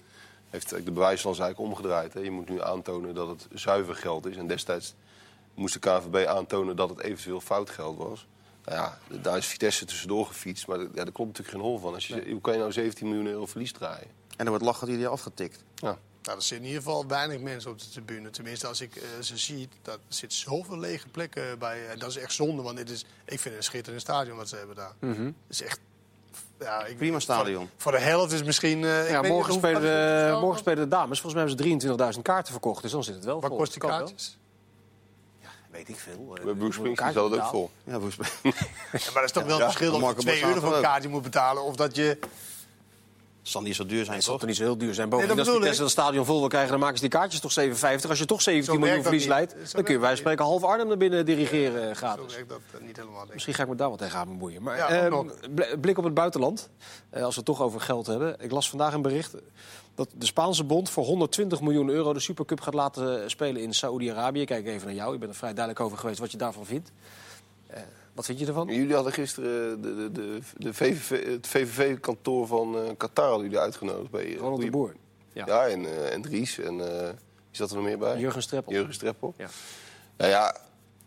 [0.50, 2.14] heeft de bewijslast eigenlijk omgedraaid.
[2.14, 2.20] Hè.
[2.20, 4.38] Je moet nu aantonen dat het zuiver geld is.
[4.38, 4.94] En destijds
[5.54, 8.28] moest de KNVB aantonen dat het eventueel fout geld was.
[8.66, 10.68] Nou ja, daar is Vitesse tussendoor gefietst.
[10.68, 11.94] Maar ja, daar klopt natuurlijk geen hol van.
[11.94, 14.08] Als je, Hoe kan je nou 17 miljoen euro verlies draaien?
[14.08, 15.64] En dan wordt lachen die die afgetikt.
[15.76, 15.98] Ja.
[16.22, 18.30] Nou, er zitten in ieder geval weinig mensen op de tribune.
[18.30, 21.88] Tenminste, als ik eh, ze zie, dat er zitten zoveel lege plekken bij.
[21.88, 24.50] En dat is echt zonde, want dit is, ik vind het een schitterend stadion wat
[24.50, 24.94] ze hebben daar.
[25.00, 25.80] Het is echt...
[26.62, 27.58] Ja, ik, Prima stadion.
[27.58, 28.84] Voor, voor de helft is misschien...
[28.84, 30.42] eh, ik Ja, morgen, spelen wat is het de, totaal?
[30.42, 31.22] morgen spelen de dames.
[31.22, 33.58] Volgens mij hebben ze 23.000 kaarten verkocht, dus dan zit het wel Wat vol.
[33.58, 34.38] kost die kaartjes?
[35.72, 36.36] Weet ik veel.
[36.38, 37.70] Eh, Bij Bruce Springsteen zat het ook vol.
[37.84, 38.30] Ja, volgens mij.
[38.44, 38.52] Ja,
[38.92, 40.82] maar dat is toch wel Ja, een verschil of je Marco 2 euro voor een
[40.82, 41.64] kaartje moet betalen...
[41.64, 42.18] of dat je...
[43.42, 44.40] Het zal niet zo duur zijn, Het zal toch?
[44.42, 45.10] toch niet zo heel duur zijn.
[45.10, 47.52] Bovendien, Nee, als Vitesse het stadion vol wil krijgen, dan maken ze die kaartjes toch
[48.04, 48.10] 7,50.
[48.10, 50.64] Als je toch 17 Zo miljoen verlies leidt, Zo dan kun je wij spreken half
[50.64, 52.34] Arnhem naar binnen dirigeren Zo gratis.
[52.36, 53.34] werkt dat eh, niet helemaal, ik.
[53.34, 54.62] Misschien ga ik me daar wat tegen aan bemoeien.
[54.64, 55.28] Maar Ja, ehm,
[55.82, 56.70] blik op het buitenland,
[57.10, 58.36] eh, als we het toch over geld hebben.
[58.40, 59.36] Ik las vandaag een bericht
[59.96, 64.46] dat de Spaanse bond voor 120 miljoen euro de Supercup gaat laten spelen in Saoedi-Arabië.
[64.46, 66.92] Kijk even naar jou, je bent er vrij duidelijk over geweest wat je daarvan vindt.
[67.68, 67.82] Eh,
[68.14, 68.68] wat vind je ervan?
[68.68, 74.12] Jullie hadden gisteren de, de, de, de VVV, het VVV-kantoor van eh, Qatar jullie uitgenodigd.
[74.12, 74.96] Bij, eh, Ronald de Boer.
[75.34, 75.46] Ja.
[75.46, 76.60] Ja, en, eh en Dries.
[76.60, 77.16] En eh, wie
[77.52, 78.20] zat er nog meer bij?
[78.20, 78.74] Jurgen Streppel.
[78.74, 79.34] Jurgen Streppel.
[79.38, 79.50] Ja.
[80.18, 80.58] Nou ja,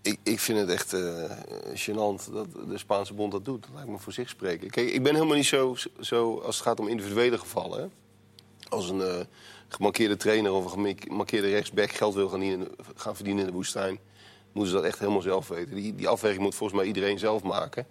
[0.02, 1.30] ik, ik vind het echt eh
[1.74, 3.62] gênant dat de Spaanse bond dat doet.
[3.62, 4.70] Dat lijkt me voor zich spreken.
[4.70, 7.80] Kijk, ik ben helemaal niet zo, zo als het gaat om individuele gevallen.
[7.80, 7.86] Hè.
[8.68, 9.20] Als een eh
[9.68, 13.98] gemankeerde trainer of een gemankeerde rechtsback geld wil gaan, in gaan verdienen in de woestijn...
[14.54, 15.74] moeten ze dat echt helemaal zelf weten.
[15.74, 17.86] Die, die afweging moet volgens mij iedereen zelf maken.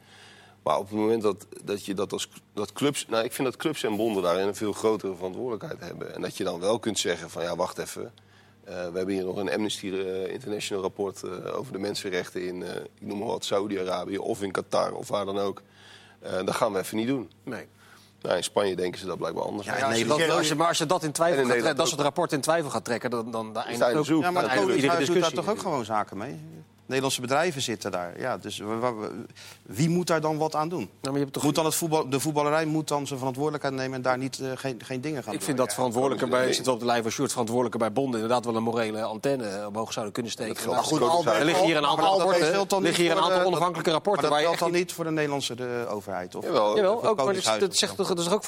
[0.63, 3.05] Maar op het moment dat, dat je dat als dat clubs...
[3.07, 6.15] Nou, ik vind dat clubs en bonden daarin een veel grotere verantwoordelijkheid hebben.
[6.15, 8.13] En dat je dan wel kunt zeggen van ja, wacht even...
[8.63, 12.63] Eh, we hebben hier nog een Amnesty eh, International rapport eh, over de mensenrechten in,
[12.99, 15.61] ik noem maar wat, Saudi-Arabië of in Qatar of waar dan ook.
[16.45, 17.31] Dat gaan we even niet doen.
[17.43, 17.67] Nee.
[18.23, 19.67] Nou, in Spanje denken ze dat blijkbaar anders.
[19.67, 21.53] Ja, Ja, je Nederland- dat, als je, maar als je dat in twijfel in gaat
[21.57, 24.05] trekken, dat soort rapporten in twijfel gaat trekken, dan, dan, dan eindigt in ook.
[24.05, 25.35] Ja, maar dan het eindigt Koningshuis iedere doet daar discussie.
[25.35, 26.39] toch ook gewoon zaken mee?
[26.93, 28.19] Nederlandse bedrijven zitten daar.
[28.19, 28.61] Ja, dus
[29.61, 30.79] wie moet daar dan wat aan doen?
[30.79, 33.75] Nou, maar je hebt toch, Moet dan het voetbal, de voetballerij moet dan zijn verantwoordelijkheid
[33.75, 35.47] nemen en daar niet, eh, geen, geen dingen gaan ik doen?
[35.47, 36.53] vind dat verantwoordelijke bij, nee.
[36.53, 39.67] zit wel op de lijn van Sjoerd, verantwoordelijke bij bonden inderdaad wel een morele antenne
[39.67, 40.69] omhoog zouden kunnen steken.
[40.69, 44.29] Maar goed, er liggen hier een aantal rapporten, liggen hier een aantal de- onafhankelijke rapporten
[44.29, 46.35] Maar dat geldt dan niet voor de Nederlandse de overheid?
[46.35, 46.45] Of?
[46.45, 47.05] Jawel.
[47.05, 48.43] Ook, maar dat, zegt dat is ook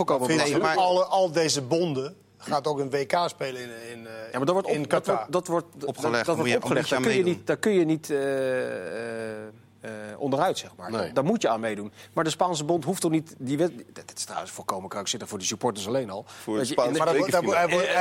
[0.76, 2.16] alle, al deze bonden
[2.48, 4.90] gaat ook een WK spelen in, in, eh, Ja, maar dat wordt, op, in dat
[4.90, 5.16] Qatar.
[5.16, 6.90] wordt, dat wordt Opgelegd, Dat, wordt opgelegd.
[6.90, 9.44] Daar kun je niet, daar kun je niet eh, eh,
[9.82, 10.92] eh, onderuit, zeg maar.
[10.92, 11.14] Nee.
[11.14, 11.92] Daar moet je aan meedoen.
[12.14, 13.36] Maar de Spaanse bond hoeft toch niet...
[13.38, 16.24] Die wet, dat is trouwens volkomen krankzinnig voor de supporters alleen al.
[16.28, 18.00] Voor Dat het Spaanse Maar dat, er wordt- Eh,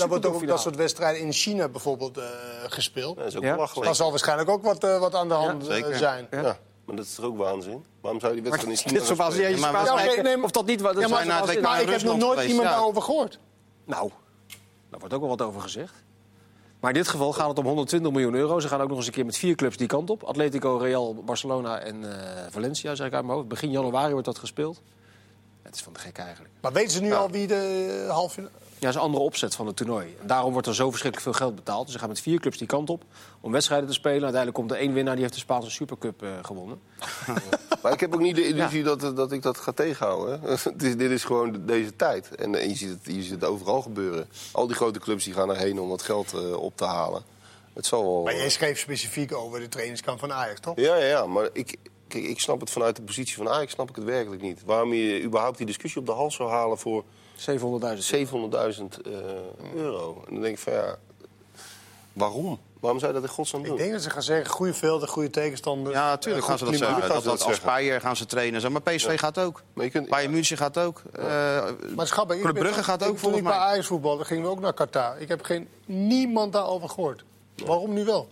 [0.00, 2.24] er wordt ook, eh, dat soort wedstrijden in China bijvoorbeeld eh,
[2.66, 3.16] gespeeld.
[3.16, 3.54] dat is ook Ja.
[3.54, 3.84] belachelijk.
[3.86, 5.96] Daar zal waarschijnlijk ook wat, eh, wat aan de hand eh, zeker.
[5.96, 6.26] zijn.
[6.30, 6.40] Ja.
[6.40, 7.84] Ja, maar dat is toch ook waanzin?
[8.00, 10.80] Waarom zou je die wedstrijd in China Dit nee, Of dat niet...
[10.80, 11.08] wat- Dat Ja,
[11.60, 13.38] Maar ik heb nog nooit iemand daarover gehoord.
[13.86, 14.10] Nou,
[14.90, 16.04] daar wordt ook wel wat over gezegd.
[16.80, 18.60] Maar in dit geval gaat het om 120 miljoen euro.
[18.60, 20.22] Ze gaan ook nog eens een keer met vier clubs die kant op.
[20.22, 23.48] Atletico, Real, Barcelona en eh, Valencia, zeg ik uit mijn hoofd.
[23.48, 24.82] Begin januari wordt dat gespeeld.
[25.62, 26.54] Het is van de gek eigenlijk.
[26.60, 28.50] Maar weten ze nu al wie de halve...
[28.78, 30.16] Ja, dat is een andere opzet van het toernooi.
[30.20, 31.84] En daarom wordt er zo verschrikkelijk veel geld betaald.
[31.84, 33.04] Dus ze gaan met vier clubs die kant op
[33.40, 34.22] om wedstrijden te spelen.
[34.22, 36.80] Uiteindelijk komt er één winnaar, die heeft de Spaanse Supercup eh, gewonnen.
[37.82, 40.40] Maar ik heb ook niet de illusie dat, dat ik dat ga tegenhouden.
[40.62, 42.34] Het is, dit is gewoon deze tijd.
[42.34, 44.28] En, eh, je, ziet het, je ziet het overal gebeuren.
[44.52, 47.22] Al die grote clubs die gaan erheen om wat geld eh, op te halen.
[47.72, 48.22] Het zal wel...
[48.22, 50.76] Maar jij schreef specifiek over de trainingskamp van Ajax, toch?
[50.76, 51.76] Ja, ja, ja, maar ik,
[52.08, 54.62] kijk, ik snap het vanuit de positie van Ajax snap ik het werkelijk niet.
[54.64, 57.04] Waarom je überhaupt die discussie op de hals zou halen voor
[57.36, 57.44] 700.000.
[58.14, 59.12] 700.000 eh,
[59.74, 60.22] euro.
[60.26, 60.96] En dan denk ik van ja,
[62.12, 62.58] waarom?
[62.80, 63.72] Waarom zou je dat in godsnaam doen?
[63.72, 65.96] Ik denk dat ze gaan zeggen, goede velden, goede tegenstanders.
[65.96, 66.94] Ja, natuurlijk eh, gaan ze dat klimaat.
[66.94, 67.14] zeggen.
[67.14, 67.56] Dat, dat dat als.
[67.56, 68.54] Speyer gaan ze trainen.
[68.54, 68.70] en zo.
[68.70, 69.62] Maar PSV gaat ook.
[69.72, 71.02] Maar je kunt, Bayern München gaat ook.
[71.12, 71.24] Eh,
[71.94, 73.66] Maar ik Club ben- Brugge gaat ook Toen volgens ik bij mij.
[73.66, 75.20] Ajax voetbalde, gingen we ook naar Qatar.
[75.20, 77.24] Ik heb geen, niemand daarover gehoord.
[77.64, 78.28] Waarom nu wel?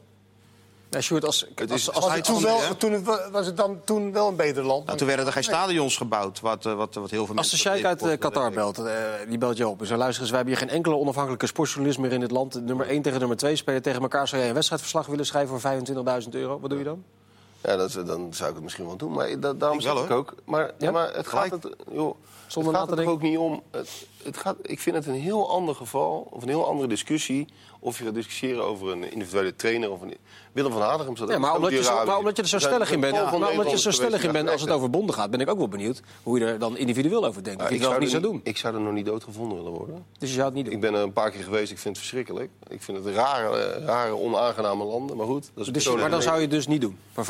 [0.95, 3.81] Ja, Sjoerd, als, Het als, is- als, hij het toen, wel, toen was het dan
[3.85, 4.87] toen wel een beter land?
[4.87, 7.57] Nou, toen werden er geen stadions gebouwd, wat, eh, wat, wat heel veel als de
[7.57, 7.59] mensen...
[7.59, 8.93] sheik uit eh, Qatar belt, eh,
[9.29, 9.81] die belt je op.
[9.81, 12.65] En zei, luister eens, wij hebben hier geen enkele onafhankelijke sportjournalist meer in dit land.
[12.65, 14.29] Nummer 1 tegen nummer 2 spelen tegen elkaar.
[14.29, 15.71] Zou jij een wedstrijdverslag willen schrijven voor
[16.23, 16.61] 25.000 euro?
[16.61, 17.05] Wat doe je dan?
[17.63, 19.13] Ja, dat, dan zou ik het misschien wel doen.
[19.13, 20.35] Maar da- daarom Ik zeg wel, ik ook.
[20.45, 20.91] Maar, Ja?
[20.91, 22.15] maar het gaat, het, joh,
[22.47, 23.63] Zonder het gaat er ook niet om.
[23.71, 23.89] Het,
[24.25, 27.47] het gaat, ik vind het een heel ander geval, of een heel andere discussie.
[27.81, 30.17] Of je gaat discussiëren over een individuele trainer of een.
[30.53, 32.91] Willem van Hadegem zat Ja, maar omdat, je zo, maar omdat je er zo stellig
[32.91, 35.41] in bent, maar omdat je zo stellig in bent als het over bonden gaat, ben
[35.41, 37.63] ik ook wel benieuwd hoe je er dan individueel over denkt.
[37.63, 37.91] je werken.
[37.91, 38.41] het niet ik, zou zou er doen.
[38.45, 40.05] ik zou er nog niet doodgevonden willen worden.
[40.19, 40.75] Dus je zou het niet doen.
[40.75, 42.51] Ik ben er een paar keer geweest, ik vind het verschrikkelijk.
[42.69, 45.51] Ik vind het rare, rare onaangename landen, maar goed.
[45.55, 46.99] Dat is Dus, maar dan zou je het dus niet doen.
[47.13, 47.27] Voor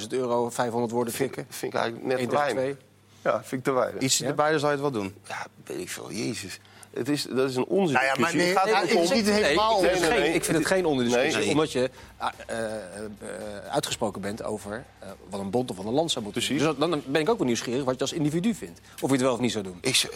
[0.00, 1.46] 25.000 euro, 500 woorden fikken.
[1.48, 2.76] Vind ik eigenlijk net 1 te weinig.
[3.24, 3.32] 2.
[3.32, 4.02] Ja, vind ik te weinig.
[4.02, 4.26] Iets Ja?
[4.26, 5.14] erbij, dan zou je het wel doen.
[5.28, 6.12] Ja, weet ik veel.
[6.12, 6.60] Jezus.
[6.94, 7.94] Het is, dat is een onzin.
[7.94, 10.10] Nou ja, maar nee, het gaat om- het helemaal Nee, ik vind, Nee, het, nee,
[10.10, 10.32] geen, nee.
[10.34, 11.40] ik vind het geen onderdiscussie.
[11.42, 11.50] Nee.
[11.50, 16.10] Omdat je eh, eh, uitgesproken bent over eh, wat een bond of wat een land
[16.10, 16.50] zou moeten doen.
[16.58, 16.76] Precies.
[16.78, 18.80] Dus dan ben ik ook wel nieuwsgierig wat je als individu vindt.
[19.00, 19.78] Of je het wel of niet zou doen.
[19.80, 20.08] Ik,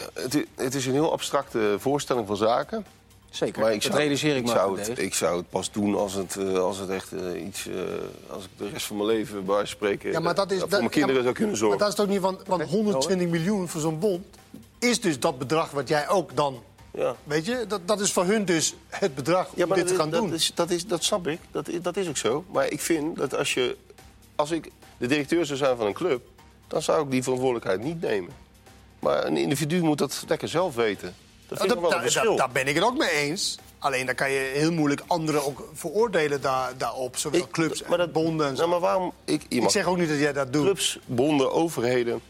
[0.55, 2.85] het is een heel abstracte voorstelling van zaken.
[3.29, 5.95] Zeker, Maar ik dat zou, realiseer ik me zou het, ik zou het pas doen
[5.95, 7.67] als het, eh, als het echt eh, iets...
[7.67, 7.73] eh,
[8.29, 10.11] als ik de rest van mijn leven bij spreken...
[10.11, 11.79] Ja, maar dat is, eh, voor dat- mijn kinderen ja, zou kunnen Maar zorgen.
[11.79, 14.25] dat is toch niet van, van 120 miljoen voor zo'n bond.
[14.79, 16.63] Is dus dat bedrag wat jij ook dan.
[16.93, 17.15] Ja.
[17.23, 19.95] Weet je, dat, dat is voor hun dus het bedrag Ja, om maar dit dat,
[19.95, 20.29] te gaan doen.
[20.29, 21.39] dat, is, dat, is, dat snap ik.
[21.51, 22.43] Dat, is- dat is ook zo.
[22.51, 23.77] Maar ik vind dat als je...
[24.35, 26.21] Als ik de directeur zou zijn van een club...
[26.67, 28.31] dan zou ik die verantwoordelijkheid niet nemen.
[28.99, 31.15] Maar een individu moet dat lekker zelf weten.
[31.49, 32.35] Dat vind ik Dat- wel een daar- verschil.
[32.35, 33.57] daar, daar ben ik het ook mee eens.
[33.79, 37.17] Alleen dan kan je heel moeilijk anderen ook veroordelen daar, daarop.
[37.17, 38.57] Zowel Ik- clubs maar en bonden en zo.
[38.67, 39.13] Nou, maar waarom...
[39.25, 40.63] Ik, zeg ook niet dat jij dat doet.
[40.63, 42.21] Clubs, bonden, overheden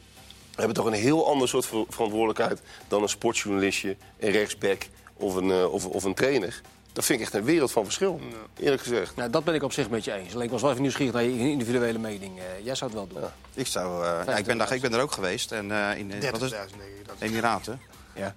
[0.55, 5.51] hebben toch een heel ander soort ver- verantwoordelijkheid dan een sportjournalistje, een rechtsback of een,
[5.51, 6.61] eh, of, of een trainer.
[6.93, 8.19] Dat vind ik echt een wereld van verschil,
[8.59, 9.15] eerlijk gezegd.
[9.15, 10.33] Nou, dat ben ik op zich met je eens.
[10.33, 12.37] Alleen ik was wel even nieuwsgierig naar je individuele mening.
[12.39, 13.29] Eh, jij zou het wel doen.
[13.53, 15.51] Ik, zou, eh, ja, ik, ben daar, ik ben er ook geweest.
[15.51, 16.69] En, eh, in eh, 30.000 wat is het?
[16.69, 17.07] denk ik.
[17.07, 17.81] Dat is- Emiraten.
[18.15, 18.35] Ja.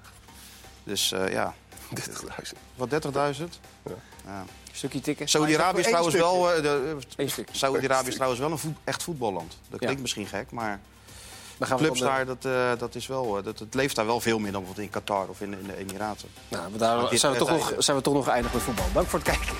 [0.84, 1.54] Dus eh, ja,
[2.00, 2.58] 30.000.
[2.74, 3.44] wat 30.000?
[4.26, 4.44] Ja.
[4.72, 5.28] Stukje tikken.
[5.28, 7.48] Saudi-Arabië is trouwens wel, eh, de- stuk.
[7.52, 9.56] Saudi-Arabië is trouwens wel een voet- echt voetballand.
[9.68, 9.86] Dat Ja.
[9.86, 10.80] klinkt misschien gek, maar
[11.58, 14.20] we clubs de- daar, dat, eh, dat is wel, eh, dat, het leeft daar wel
[14.20, 16.28] veel meer dan bijvoorbeeld in Qatar of in, in de Emiraten.
[16.48, 18.86] Nou, daar zijn we, toch nog, zijn we toch nog geëindigd met voetbal.
[18.92, 19.56] Dank voor het kijken.